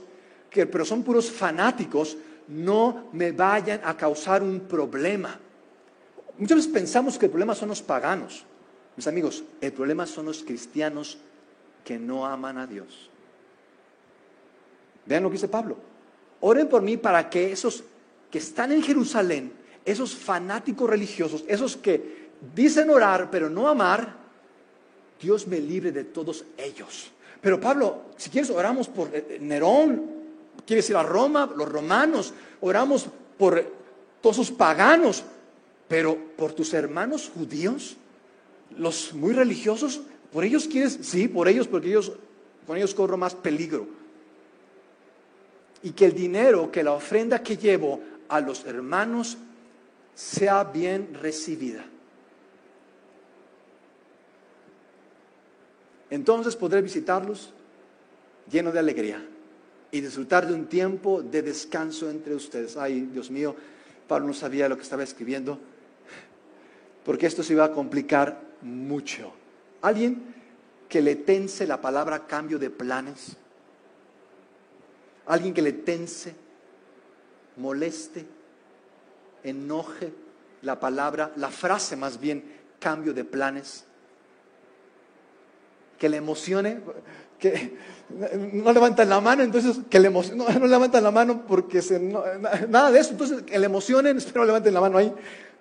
[0.49, 5.39] que, pero son puros fanáticos, no me vayan a causar un problema.
[6.37, 8.45] Muchas veces pensamos que el problema son los paganos.
[8.95, 11.17] Mis amigos, el problema son los cristianos
[11.83, 13.09] que no aman a Dios.
[15.05, 15.77] Vean lo que dice Pablo.
[16.41, 17.83] Oren por mí para que esos
[18.29, 19.53] que están en Jerusalén,
[19.85, 24.22] esos fanáticos religiosos, esos que dicen orar pero no amar,
[25.23, 27.09] Dios me libre de todos ellos.
[27.41, 30.03] Pero Pablo, si quieres oramos por eh, Nerón,
[30.65, 33.07] quieres ir a Roma, los romanos, oramos
[33.37, 33.65] por
[34.21, 35.23] todos esos paganos,
[35.87, 37.95] pero por tus hermanos judíos,
[38.77, 40.01] los muy religiosos,
[40.31, 42.11] por ellos quieres, sí, por ellos, porque ellos,
[42.67, 43.87] con ellos corro más peligro.
[45.83, 49.37] Y que el dinero, que la ofrenda que llevo a los hermanos
[50.15, 51.85] sea bien recibida.
[56.13, 57.51] Entonces podré visitarlos
[58.51, 59.25] lleno de alegría
[59.89, 62.77] y disfrutar de un tiempo de descanso entre ustedes.
[62.77, 63.55] Ay, Dios mío,
[64.07, 65.57] Pablo no sabía lo que estaba escribiendo,
[67.03, 69.33] porque esto se iba a complicar mucho.
[69.81, 70.21] ¿Alguien
[70.87, 73.37] que le tense la palabra cambio de planes?
[75.25, 76.35] alguien que le tense,
[77.57, 78.25] moleste,
[79.43, 80.13] enoje
[80.61, 82.43] la palabra, la frase más bien,
[82.79, 83.85] cambio de planes.
[85.97, 86.79] Que le emocione,
[87.39, 87.77] que
[88.53, 91.81] no levantan la mano, entonces que le emocione, no, no, levantan la mano porque
[92.69, 95.13] nada de eso, entonces que le emocionen, espero levanten la mano ahí.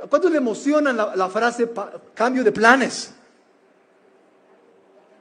[0.09, 1.71] ¿Cuántos le emocionan la, frase
[2.15, 3.13] cambio de planes?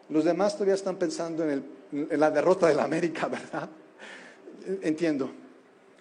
[0.09, 3.69] Los demás todavía están pensando en, en la derrota de la América, ¿verdad?
[4.81, 5.31] Entiendo.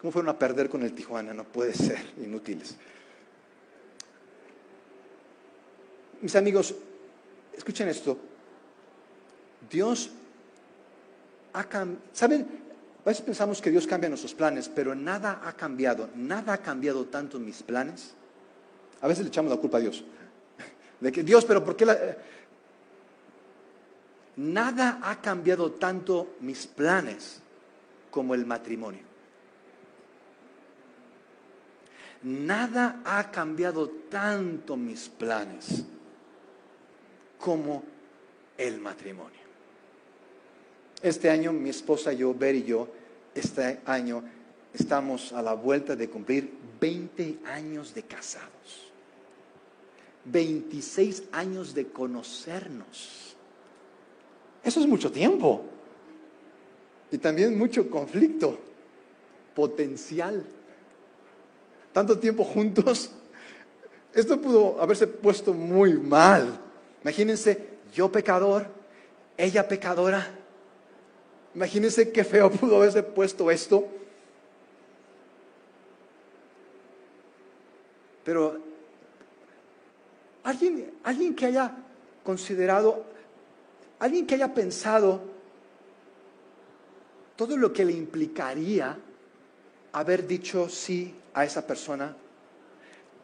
[0.00, 1.34] ¿Cómo fueron a perder con el Tijuana?
[1.34, 2.74] No puede ser, inútiles.
[6.22, 6.74] Mis amigos,
[7.54, 8.16] escuchen esto.
[9.71, 10.11] Dios
[11.53, 12.05] ha cambiado.
[12.12, 12.61] ¿Saben?
[13.05, 16.11] A veces pensamos que Dios cambia nuestros planes, pero nada ha cambiado.
[16.14, 18.14] Nada ha cambiado tanto mis planes.
[19.01, 20.05] A veces le echamos la culpa a Dios.
[21.01, 21.99] De que Dios, pero ¿por qué la.?
[24.37, 27.41] Nada ha cambiado tanto mis planes
[28.11, 29.03] como el matrimonio.
[32.23, 35.85] Nada ha cambiado tanto mis planes
[37.39, 37.83] como
[38.59, 39.39] el matrimonio.
[41.03, 42.88] Este año mi esposa y yo, Ver y yo,
[43.34, 44.22] este año
[44.74, 48.90] estamos a la vuelta de cumplir 20 años de casados.
[50.24, 53.36] 26 años de conocernos.
[54.62, 55.64] Eso es mucho tiempo.
[57.11, 58.59] Y también mucho conflicto
[59.55, 60.44] potencial.
[61.92, 63.11] Tanto tiempo juntos.
[64.14, 66.61] Esto pudo haberse puesto muy mal.
[67.03, 68.66] Imagínense, yo pecador,
[69.36, 70.39] ella pecadora.
[71.55, 73.86] Imagínense qué feo pudo haberse puesto esto.
[78.24, 78.59] Pero
[80.44, 81.72] alguien, alguien que haya
[82.22, 83.05] considerado,
[83.98, 85.20] alguien que haya pensado
[87.36, 88.98] todo lo que le implicaría
[89.92, 92.14] haber dicho sí a esa persona.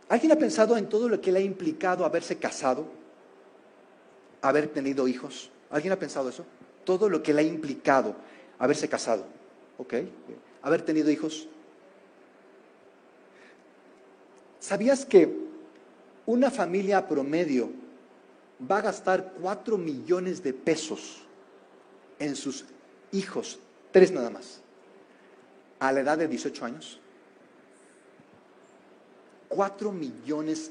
[0.09, 2.87] ¿Alguien ha pensado en todo lo que le ha implicado haberse casado?
[4.43, 5.51] haber tenido hijos?
[5.71, 6.45] ¿Alguien ha pensado eso?
[6.87, 8.17] Todo lo que le ha implicado
[8.59, 9.27] haberse casado,
[9.77, 9.95] ¿ok?
[10.63, 11.49] Haber tenido hijos.
[14.61, 15.37] ¿Sabías que
[16.25, 17.71] una familia promedio
[18.59, 21.23] va a gastar 4 millones de pesos
[22.19, 22.65] en sus
[23.13, 23.59] hijos,
[23.93, 24.61] tres nada más,
[25.79, 27.01] a la edad de 18 años?
[29.49, 30.71] 4 millones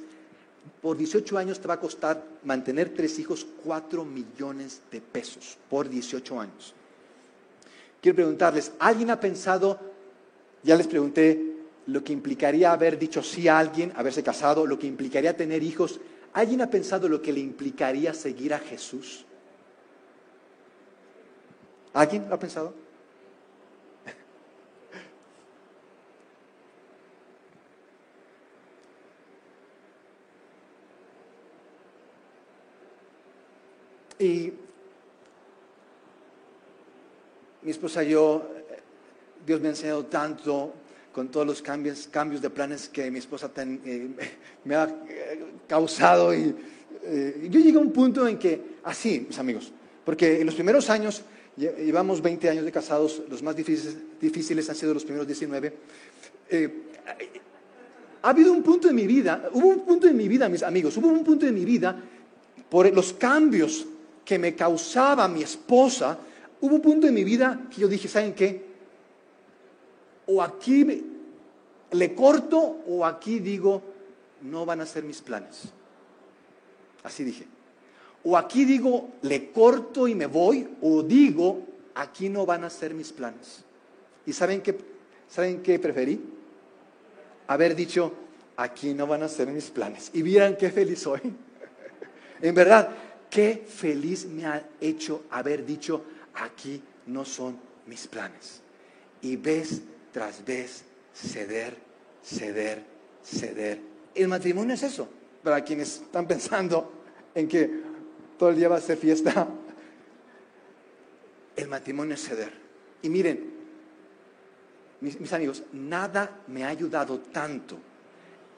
[0.82, 5.90] por 18 años te va a costar mantener tres hijos 4 millones de pesos por
[5.90, 6.74] 18 años.
[8.02, 9.80] Quiero preguntarles, ¿alguien ha pensado,
[10.64, 11.56] ya les pregunté,
[11.88, 16.00] lo que implicaría haber dicho sí a alguien, haberse casado, lo que implicaría tener hijos?
[16.34, 19.26] ¿Alguien ha pensado lo que le implicaría seguir a Jesús?
[21.94, 22.85] ¿Alguien lo ha pensado?
[34.20, 34.54] Y
[37.64, 38.48] mi esposa y yo,
[39.46, 40.74] Dios me ha enseñado tanto
[41.12, 44.10] con todos los cambios, cambios de planes que mi esposa eh,
[44.64, 46.34] me ha eh, causado.
[46.34, 46.56] Y
[47.04, 49.72] eh, yo llegué a un punto en que, así, mis amigos,
[50.04, 51.24] porque en los primeros años,
[51.58, 55.74] llevamos 20 años de casados, los más difíciles, difíciles han sido los primeros 19.
[58.22, 60.98] ha habido un punto en mi vida, hubo un punto en mi vida, mis amigos,
[60.98, 61.98] hubo un punto en mi vida
[62.70, 63.88] por los cambios
[64.26, 66.18] que me causaba mi esposa,
[66.60, 68.66] hubo un punto en mi vida que yo dije, ¿saben qué?
[70.26, 71.06] O aquí
[71.92, 73.82] le corto o aquí digo,
[74.42, 75.70] no van a ser mis planes.
[77.04, 77.46] Así dije.
[78.24, 81.62] O aquí digo, le corto y me voy, o digo,
[81.94, 83.64] aquí no van a ser mis planes.
[84.26, 84.76] ¿Y saben qué,
[85.30, 86.20] saben qué preferí?
[87.48, 88.12] Haber dicho,
[88.58, 90.10] aquí no van a ser mis planes.
[90.14, 91.22] Y vieran qué feliz soy.
[92.42, 92.90] en verdad,
[93.36, 96.06] Qué feliz me ha hecho haber dicho,
[96.36, 98.62] aquí no son mis planes.
[99.22, 99.82] Y vez
[100.14, 101.76] tras vez ceder,
[102.24, 102.82] ceder,
[103.22, 103.82] ceder.
[104.14, 105.10] El matrimonio es eso.
[105.44, 106.94] Para quienes están pensando
[107.36, 107.70] en que
[108.40, 109.46] todo el día va a ser fiesta,
[111.58, 112.54] el matrimonio es ceder.
[113.02, 113.54] Y miren,
[115.02, 117.78] mis, mis amigos, nada me ha ayudado tanto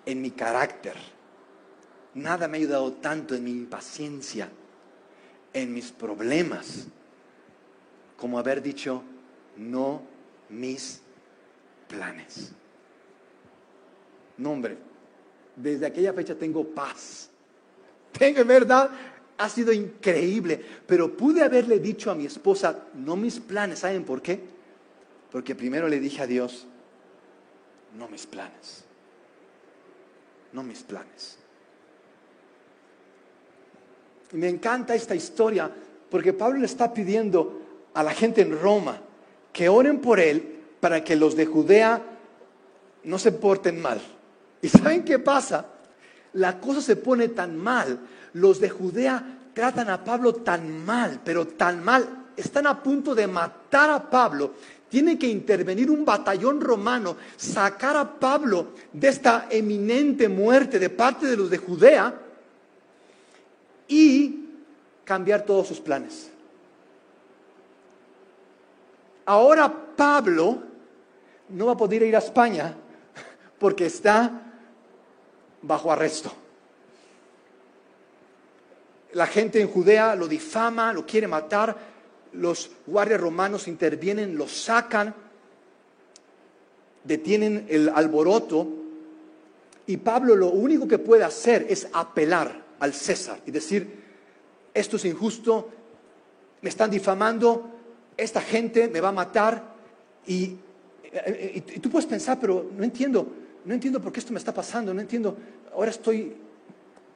[0.05, 0.93] en mi carácter
[2.17, 4.49] Nada me ha ayudado tanto en mi impaciencia,
[5.53, 6.87] en mis problemas,
[8.15, 9.03] como haber dicho,
[9.55, 10.01] no
[10.49, 11.01] mis
[11.87, 12.51] planes.
[14.37, 14.77] No, hombre,
[15.55, 17.29] desde aquella fecha tengo paz.
[18.11, 18.91] Tengo, en verdad,
[19.37, 20.63] ha sido increíble.
[20.85, 23.79] Pero pude haberle dicho a mi esposa, no mis planes.
[23.79, 24.39] ¿Saben por qué?
[25.31, 26.67] Porque primero le dije a Dios,
[27.97, 28.83] no mis planes.
[30.53, 31.37] No mis planes.
[34.33, 35.71] Me encanta esta historia
[36.09, 37.61] Porque Pablo le está pidiendo
[37.93, 39.01] a la gente en Roma
[39.51, 42.01] que oren por él para que los de Judea
[43.03, 43.99] no se porten mal.
[44.61, 45.65] ¿Y saben qué pasa?
[46.33, 47.99] La cosa se pone tan mal.
[48.33, 52.27] Los de Judea tratan a Pablo tan mal, pero tan mal.
[52.35, 54.53] Están a punto de matar a Pablo.
[54.89, 61.25] Tiene que intervenir un batallón romano, sacar a Pablo de esta eminente muerte de parte
[61.25, 62.13] de los de Judea
[63.87, 64.49] y
[65.03, 66.29] cambiar todos sus planes.
[69.25, 70.63] Ahora Pablo
[71.49, 72.73] no va a poder ir a España
[73.59, 74.53] porque está
[75.61, 76.31] bajo arresto.
[79.13, 81.75] La gente en Judea lo difama, lo quiere matar,
[82.33, 85.13] los guardias romanos intervienen, lo sacan,
[87.03, 88.67] detienen el alboroto
[89.85, 94.07] y Pablo lo único que puede hacer es apelar al César y decir,
[94.73, 95.69] esto es injusto,
[96.61, 97.71] me están difamando,
[98.15, 99.75] esta gente me va a matar
[100.25, 100.57] y,
[101.81, 103.27] tú puedes pensar, pero no entiendo,
[103.65, 105.37] no entiendo por qué esto me está pasando, no entiendo,
[105.73, 106.35] ahora estoy,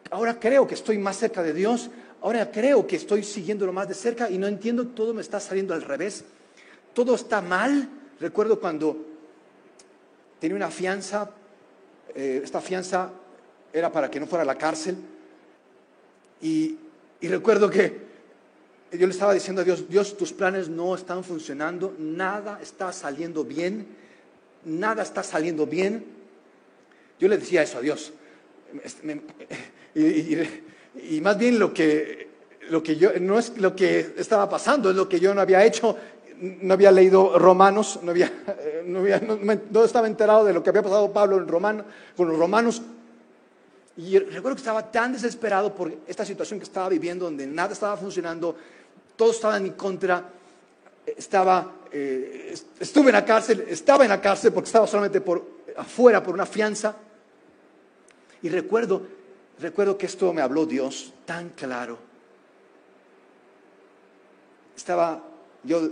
[0.10, 1.90] ahora creo que estoy más cerca de Dios,
[2.22, 5.74] ahora creo que estoy siguiéndolo más de cerca y no entiendo, todo me está saliendo
[5.74, 6.24] al revés,
[6.94, 7.90] todo está mal.
[8.20, 8.98] Recuerdo cuando
[10.40, 11.32] tenía una fianza,
[12.16, 13.12] eh, esta fianza
[13.74, 14.98] era para que no fuera a la cárcel
[16.42, 16.78] y
[17.22, 18.12] recuerdo que
[18.92, 23.46] yo le estaba diciendo a Dios, Dios, tus planes no están funcionando, nada está saliendo
[23.46, 23.88] bien,
[24.66, 26.04] nada está saliendo bien.
[27.20, 28.14] Yo le decía eso a Dios.
[30.94, 32.28] Y, más bien lo que,
[32.70, 35.64] lo que yo, no es lo que estaba pasando, es lo que yo no había
[35.64, 35.96] hecho,
[36.38, 38.30] no había leído Romanos, no, había,
[38.86, 41.86] no, estaba enterado de lo que había pasado Pablo en Romano,
[42.18, 42.82] con los romanos.
[43.98, 47.98] Y recuerdo que estaba tan desesperado por esta situación que estaba viviendo, donde nada estaba
[47.98, 48.56] funcionando,
[49.16, 50.30] todos estaban en contra,
[51.06, 56.24] estaba, eh, estuve en la cárcel, estaba en la cárcel porque estaba solamente por afuera
[56.24, 56.96] por una fianza.
[58.42, 59.06] Y recuerdo,
[59.60, 61.98] recuerdo que esto me habló Dios tan claro.
[64.76, 65.22] Estaba
[65.64, 65.90] yo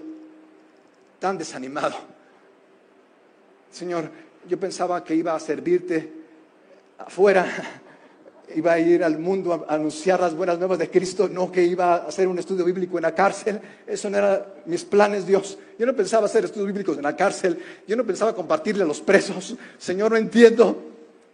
[1.19, 1.95] tan desanimado.
[3.71, 4.09] Señor,
[4.47, 6.11] yo pensaba que iba a servirte
[6.97, 7.45] afuera
[8.55, 11.95] iba a ir al mundo a anunciar las buenas nuevas de Cristo, no que iba
[11.95, 13.59] a hacer un estudio bíblico en la cárcel.
[13.85, 15.57] Eso no eran mis planes, Dios.
[15.77, 17.61] Yo no pensaba hacer estudios bíblicos en la cárcel.
[17.87, 19.55] Yo no pensaba compartirle a los presos.
[19.77, 20.83] Señor, no entiendo.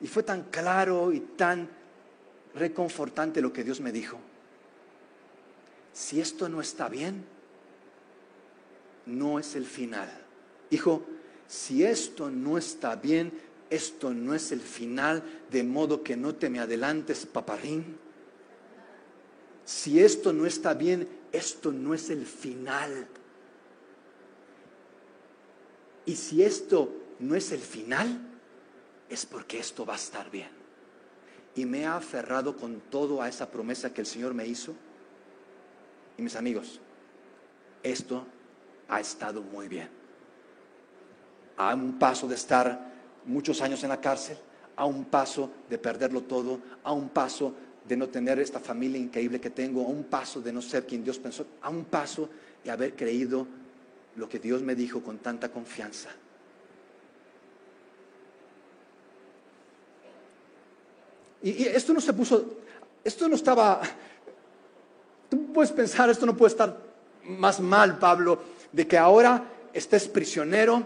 [0.02, 1.70] Y fue tan claro y tan
[2.56, 4.18] reconfortante lo que Dios me dijo.
[5.94, 7.24] Si esto no está bien,
[9.06, 10.10] no es el final.
[10.70, 11.04] Hijo,
[11.48, 13.32] si esto no está bien,
[13.70, 17.98] esto no es el final, de modo que no te me adelantes, paparín.
[19.64, 23.08] Si esto no está bien, esto no es el final.
[26.06, 28.20] Y si esto no es el final,
[29.10, 30.50] es porque esto va a estar bien.
[31.56, 34.76] Y me ha aferrado con todo a esa promesa que el Señor me hizo.
[36.18, 36.80] Y mis amigos,
[37.82, 38.26] esto
[38.88, 39.90] ha estado muy bien.
[41.58, 42.95] A un paso de estar
[43.26, 44.38] muchos años en la cárcel,
[44.76, 47.54] a un paso de perderlo todo, a un paso
[47.88, 51.04] de no tener esta familia increíble que tengo, a un paso de no ser quien
[51.04, 52.30] Dios pensó, a un paso
[52.64, 53.48] de haber creído
[54.16, 56.10] lo que Dios me dijo con tanta confianza.
[61.44, 62.58] Y, esto no se puso,
[63.04, 63.82] esto no estaba,
[65.30, 66.76] tú puedes pensar, esto no puede estar
[67.24, 70.84] más mal, Pablo, de que ahora estés prisionero,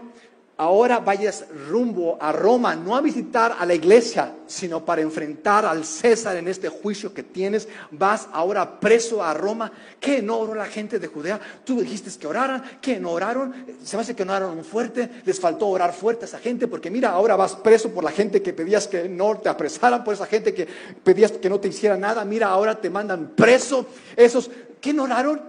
[0.60, 5.86] ahora vayas rumbo a Roma, no a visitar a la iglesia, sino para enfrentar al
[5.86, 7.66] César en este juicio que tienes.
[7.90, 9.72] Vas ahora preso a Roma.
[9.98, 11.40] ¿Qué no oró la gente de Judea?
[11.64, 13.54] Tú dijiste que oraran, ¿qué no oraron?
[13.82, 16.90] Se me hace que no oraron fuerte, les faltó orar fuerte a esa gente, porque
[16.90, 20.26] mira, ahora vas preso por la gente que pedías que no te apresaran, por esa
[20.26, 20.68] gente que
[21.02, 22.22] pedías que no te hiciera nada.
[22.26, 23.86] Mira, ahora te mandan preso.
[24.14, 25.40] Esos, ¿qué no oraron?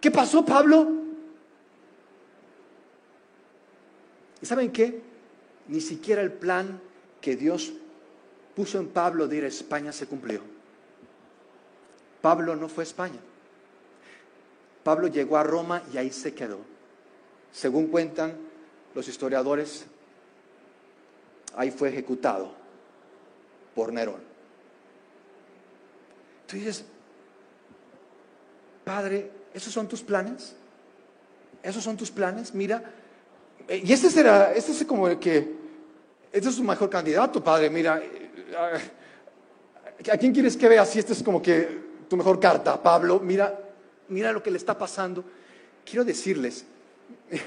[0.00, 1.03] ¿Qué pasó, Pablo?
[4.44, 5.00] ¿Y saben qué?
[5.68, 6.78] Ni siquiera el plan
[7.22, 7.72] que Dios
[8.54, 10.42] puso en Pablo de ir a España se cumplió.
[12.20, 13.20] Pablo no fue a España.
[14.82, 16.58] Pablo llegó a Roma y ahí se quedó.
[17.52, 18.36] Según cuentan
[18.94, 19.86] los historiadores,
[21.56, 22.52] ahí fue ejecutado
[23.74, 24.20] por Nerón.
[26.46, 26.84] Tú dices,
[28.84, 30.54] Padre, ¿esos son tus planes?
[31.62, 32.54] ¿Esos son tus planes?
[32.54, 32.92] Mira,
[33.68, 35.54] y este será, este es como el que,
[36.32, 37.70] este es su mejor candidato, padre.
[37.70, 38.30] Mira, eh,
[40.12, 43.20] ¿a quién quieres que vea si este es como que tu mejor carta, Pablo?
[43.20, 43.58] Mira,
[44.08, 45.24] mira lo que le está pasando.
[45.84, 46.66] Quiero decirles,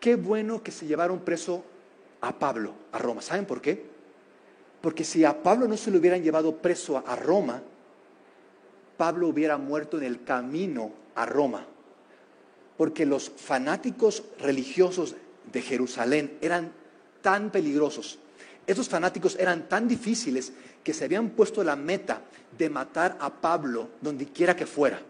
[0.00, 1.64] qué bueno que se llevaron preso
[2.20, 3.22] a Pablo, a Roma.
[3.22, 3.84] ¿Saben por qué?
[4.80, 7.62] Porque si a Pablo no se lo hubieran llevado preso a Roma,
[8.96, 11.66] Pablo hubiera muerto en el camino a Roma.
[12.76, 15.14] Porque los fanáticos religiosos
[15.52, 16.72] de Jerusalén eran
[17.22, 18.18] tan peligrosos,
[18.66, 22.22] esos fanáticos eran tan difíciles que se habían puesto la meta
[22.56, 25.00] de matar a Pablo donde quiera que fuera.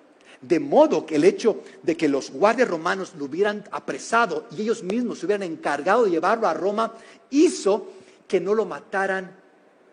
[0.40, 4.82] De modo que el hecho de que los guardias romanos lo hubieran apresado y ellos
[4.82, 6.92] mismos se hubieran encargado de llevarlo a Roma
[7.30, 7.92] hizo
[8.26, 9.30] que no lo mataran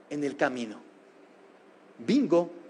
[0.10, 0.78] en el camino.
[2.00, 2.61] Bingo.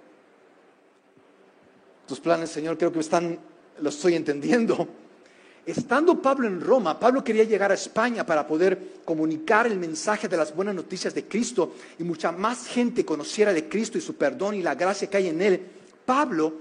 [2.12, 3.39] Tus planes, Señor, creo que están,
[3.80, 4.86] lo estoy entendiendo.
[5.66, 10.36] Estando Pablo en Roma, Pablo quería llegar a España para poder comunicar el mensaje de
[10.36, 14.55] las buenas noticias de Cristo y mucha más gente conociera de Cristo y su perdón
[14.55, 15.66] y la gracia que hay en él.
[16.05, 16.55] Pablo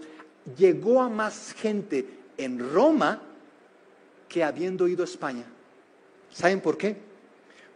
[0.57, 2.07] llegó a más gente
[2.39, 3.21] en Roma
[4.29, 5.47] que habiendo ido a España.
[6.33, 6.97] ¿Saben por qué?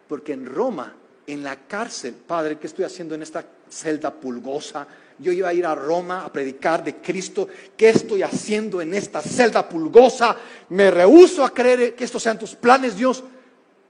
[0.06, 0.94] Porque en Roma,
[1.26, 4.86] en la cárcel, Padre, ¿qué estoy haciendo en esta celda pulgosa?
[5.18, 7.48] Yo iba a ir a Roma a predicar de Cristo.
[7.76, 10.36] ¿Qué estoy haciendo en esta celda pulgosa?
[10.70, 13.22] Me rehuso a creer que estos sean tus planes, Dios.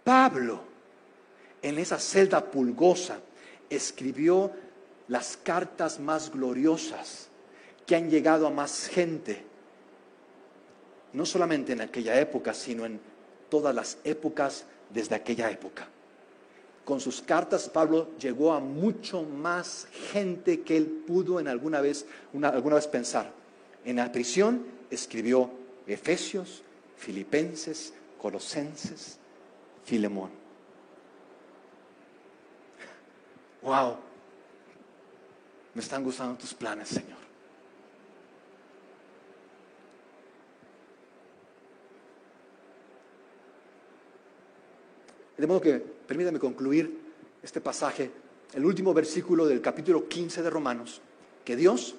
[0.02, 0.60] Pablo,
[1.62, 3.20] en esa celda pulgosa,
[3.70, 4.52] escribió
[5.08, 7.28] las cartas más gloriosas
[7.86, 9.44] que han llegado a más gente,
[11.12, 13.00] no solamente en aquella época, sino en
[13.48, 15.88] todas las épocas desde aquella época.
[16.84, 22.06] Con sus cartas Pablo llegó a mucho más gente que él pudo en alguna vez,
[22.42, 23.32] alguna vez pensar.
[23.84, 25.50] En la prisión escribió
[25.86, 26.62] Efesios,
[26.96, 29.18] Filipenses, Colosenses,
[29.84, 30.30] Filemón.
[33.62, 33.96] Wow,
[35.72, 37.23] me están gustando tus planes, Señor.
[45.36, 46.98] De modo que permítame concluir
[47.42, 48.10] este pasaje,
[48.52, 51.00] el último versículo del capítulo 15 de Romanos,
[51.44, 51.94] que Dios,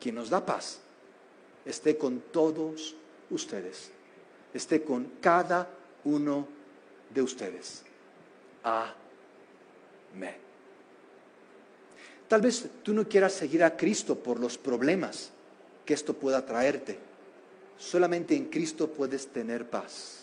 [0.00, 0.80] quien nos da paz,
[1.64, 2.94] esté con todos
[3.30, 3.90] ustedes,
[4.54, 5.68] esté con cada
[6.04, 6.46] uno
[7.12, 7.82] de ustedes.
[8.62, 10.36] Amén.
[12.28, 15.30] Tal vez tú no quieras seguir a Cristo por los problemas
[15.84, 16.96] que esto pueda traerte.
[17.76, 20.21] Solamente en Cristo puedes tener paz.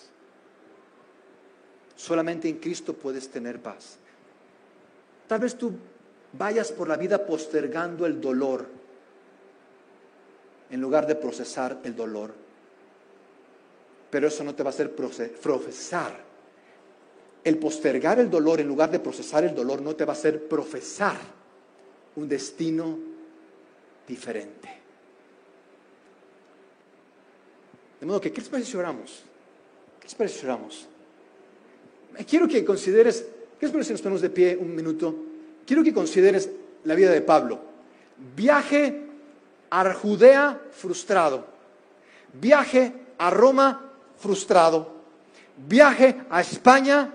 [2.00, 3.98] Solamente en Cristo puedes tener paz.
[5.28, 5.74] Tal vez tú
[6.32, 8.66] vayas por la vida postergando el dolor
[10.70, 12.34] en lugar de procesar el dolor.
[14.10, 16.18] Pero eso no te va a hacer profesar.
[17.44, 20.48] El postergar el dolor en lugar de procesar el dolor no te va a hacer
[20.48, 21.18] profesar
[22.16, 22.98] un destino
[24.08, 24.70] diferente.
[28.00, 29.24] De modo que, ¿qué les parece si oramos?
[30.00, 30.88] ¿Qué les parece si oramos?
[32.28, 33.26] Quiero que consideres,
[33.60, 35.16] ¿qué es si nos ponemos de pie un minuto?
[35.66, 36.50] Quiero que consideres
[36.84, 37.60] la vida de Pablo.
[38.36, 39.04] Viaje
[39.70, 41.46] a Judea frustrado.
[42.34, 45.00] Viaje a Roma frustrado.
[45.58, 47.14] Viaje a España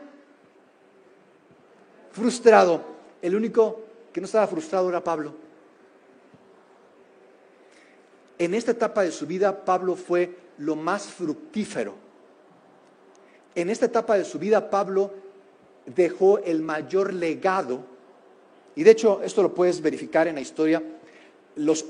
[2.12, 2.84] frustrado.
[3.20, 3.80] El único
[4.12, 5.34] que no estaba frustrado era Pablo.
[8.38, 12.03] En esta etapa de su vida, Pablo fue lo más fructífero
[13.54, 15.12] en esta etapa de su vida, Pablo
[15.86, 17.84] dejó el mayor legado,
[18.74, 20.82] y de hecho esto lo puedes verificar en la historia,
[21.56, 21.84] los,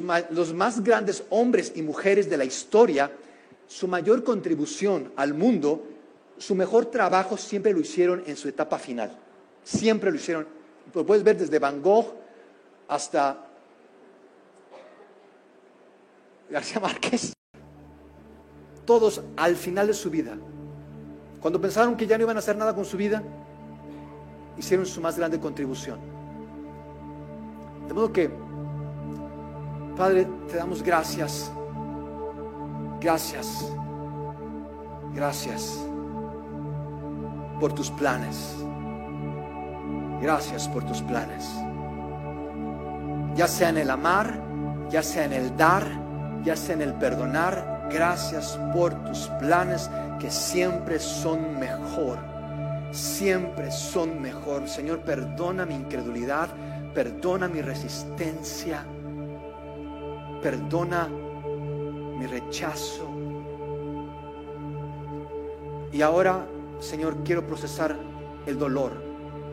[0.00, 3.10] más grandes hombres y mujeres de la historia,
[3.66, 5.84] su mayor contribución al mundo,
[6.38, 9.16] su mejor trabajo siempre lo hicieron en su etapa final.
[9.62, 10.46] Siempre lo hicieron.
[10.94, 12.14] Lo puedes ver desde Van Gogh
[12.88, 13.46] hasta
[16.48, 17.34] García Márquez.
[18.86, 20.38] Todos al final de su vida
[21.40, 23.22] cuando pensaron que ya no iban a hacer nada con su vida,
[24.56, 25.98] hicieron su más grande contribución.
[27.88, 28.30] De modo que,
[29.96, 31.50] Padre, te damos gracias.
[33.00, 33.72] Gracias.
[35.14, 35.78] Gracias
[37.58, 38.56] por tus planes.
[40.20, 41.48] Gracias por tus planes.
[43.34, 44.40] Ya sea en el amar,
[44.90, 45.84] ya sea en el dar,
[46.44, 47.88] ya sea en el perdonar.
[47.90, 52.18] Gracias por tus planes que siempre son mejor,
[52.92, 54.68] siempre son mejor.
[54.68, 56.48] Señor, perdona mi incredulidad,
[56.94, 58.84] perdona mi resistencia,
[60.42, 63.08] perdona mi rechazo.
[65.92, 66.46] Y ahora,
[66.78, 67.96] Señor, quiero procesar
[68.46, 68.92] el dolor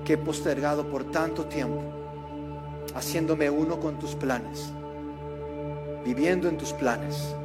[0.05, 1.83] que he postergado por tanto tiempo.
[2.95, 4.71] haciéndome uno con tus planes,
[6.03, 7.35] viviendo en tus planes,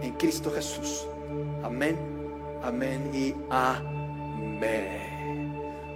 [0.00, 1.06] en Cristo Jesús.
[1.62, 2.11] Amén,
[2.64, 5.02] amén y amén.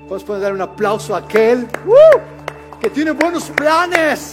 [0.08, 2.18] ¿Puedes dar un aplauso a aquel ¡uh!
[2.80, 4.32] que tiene buenos planes?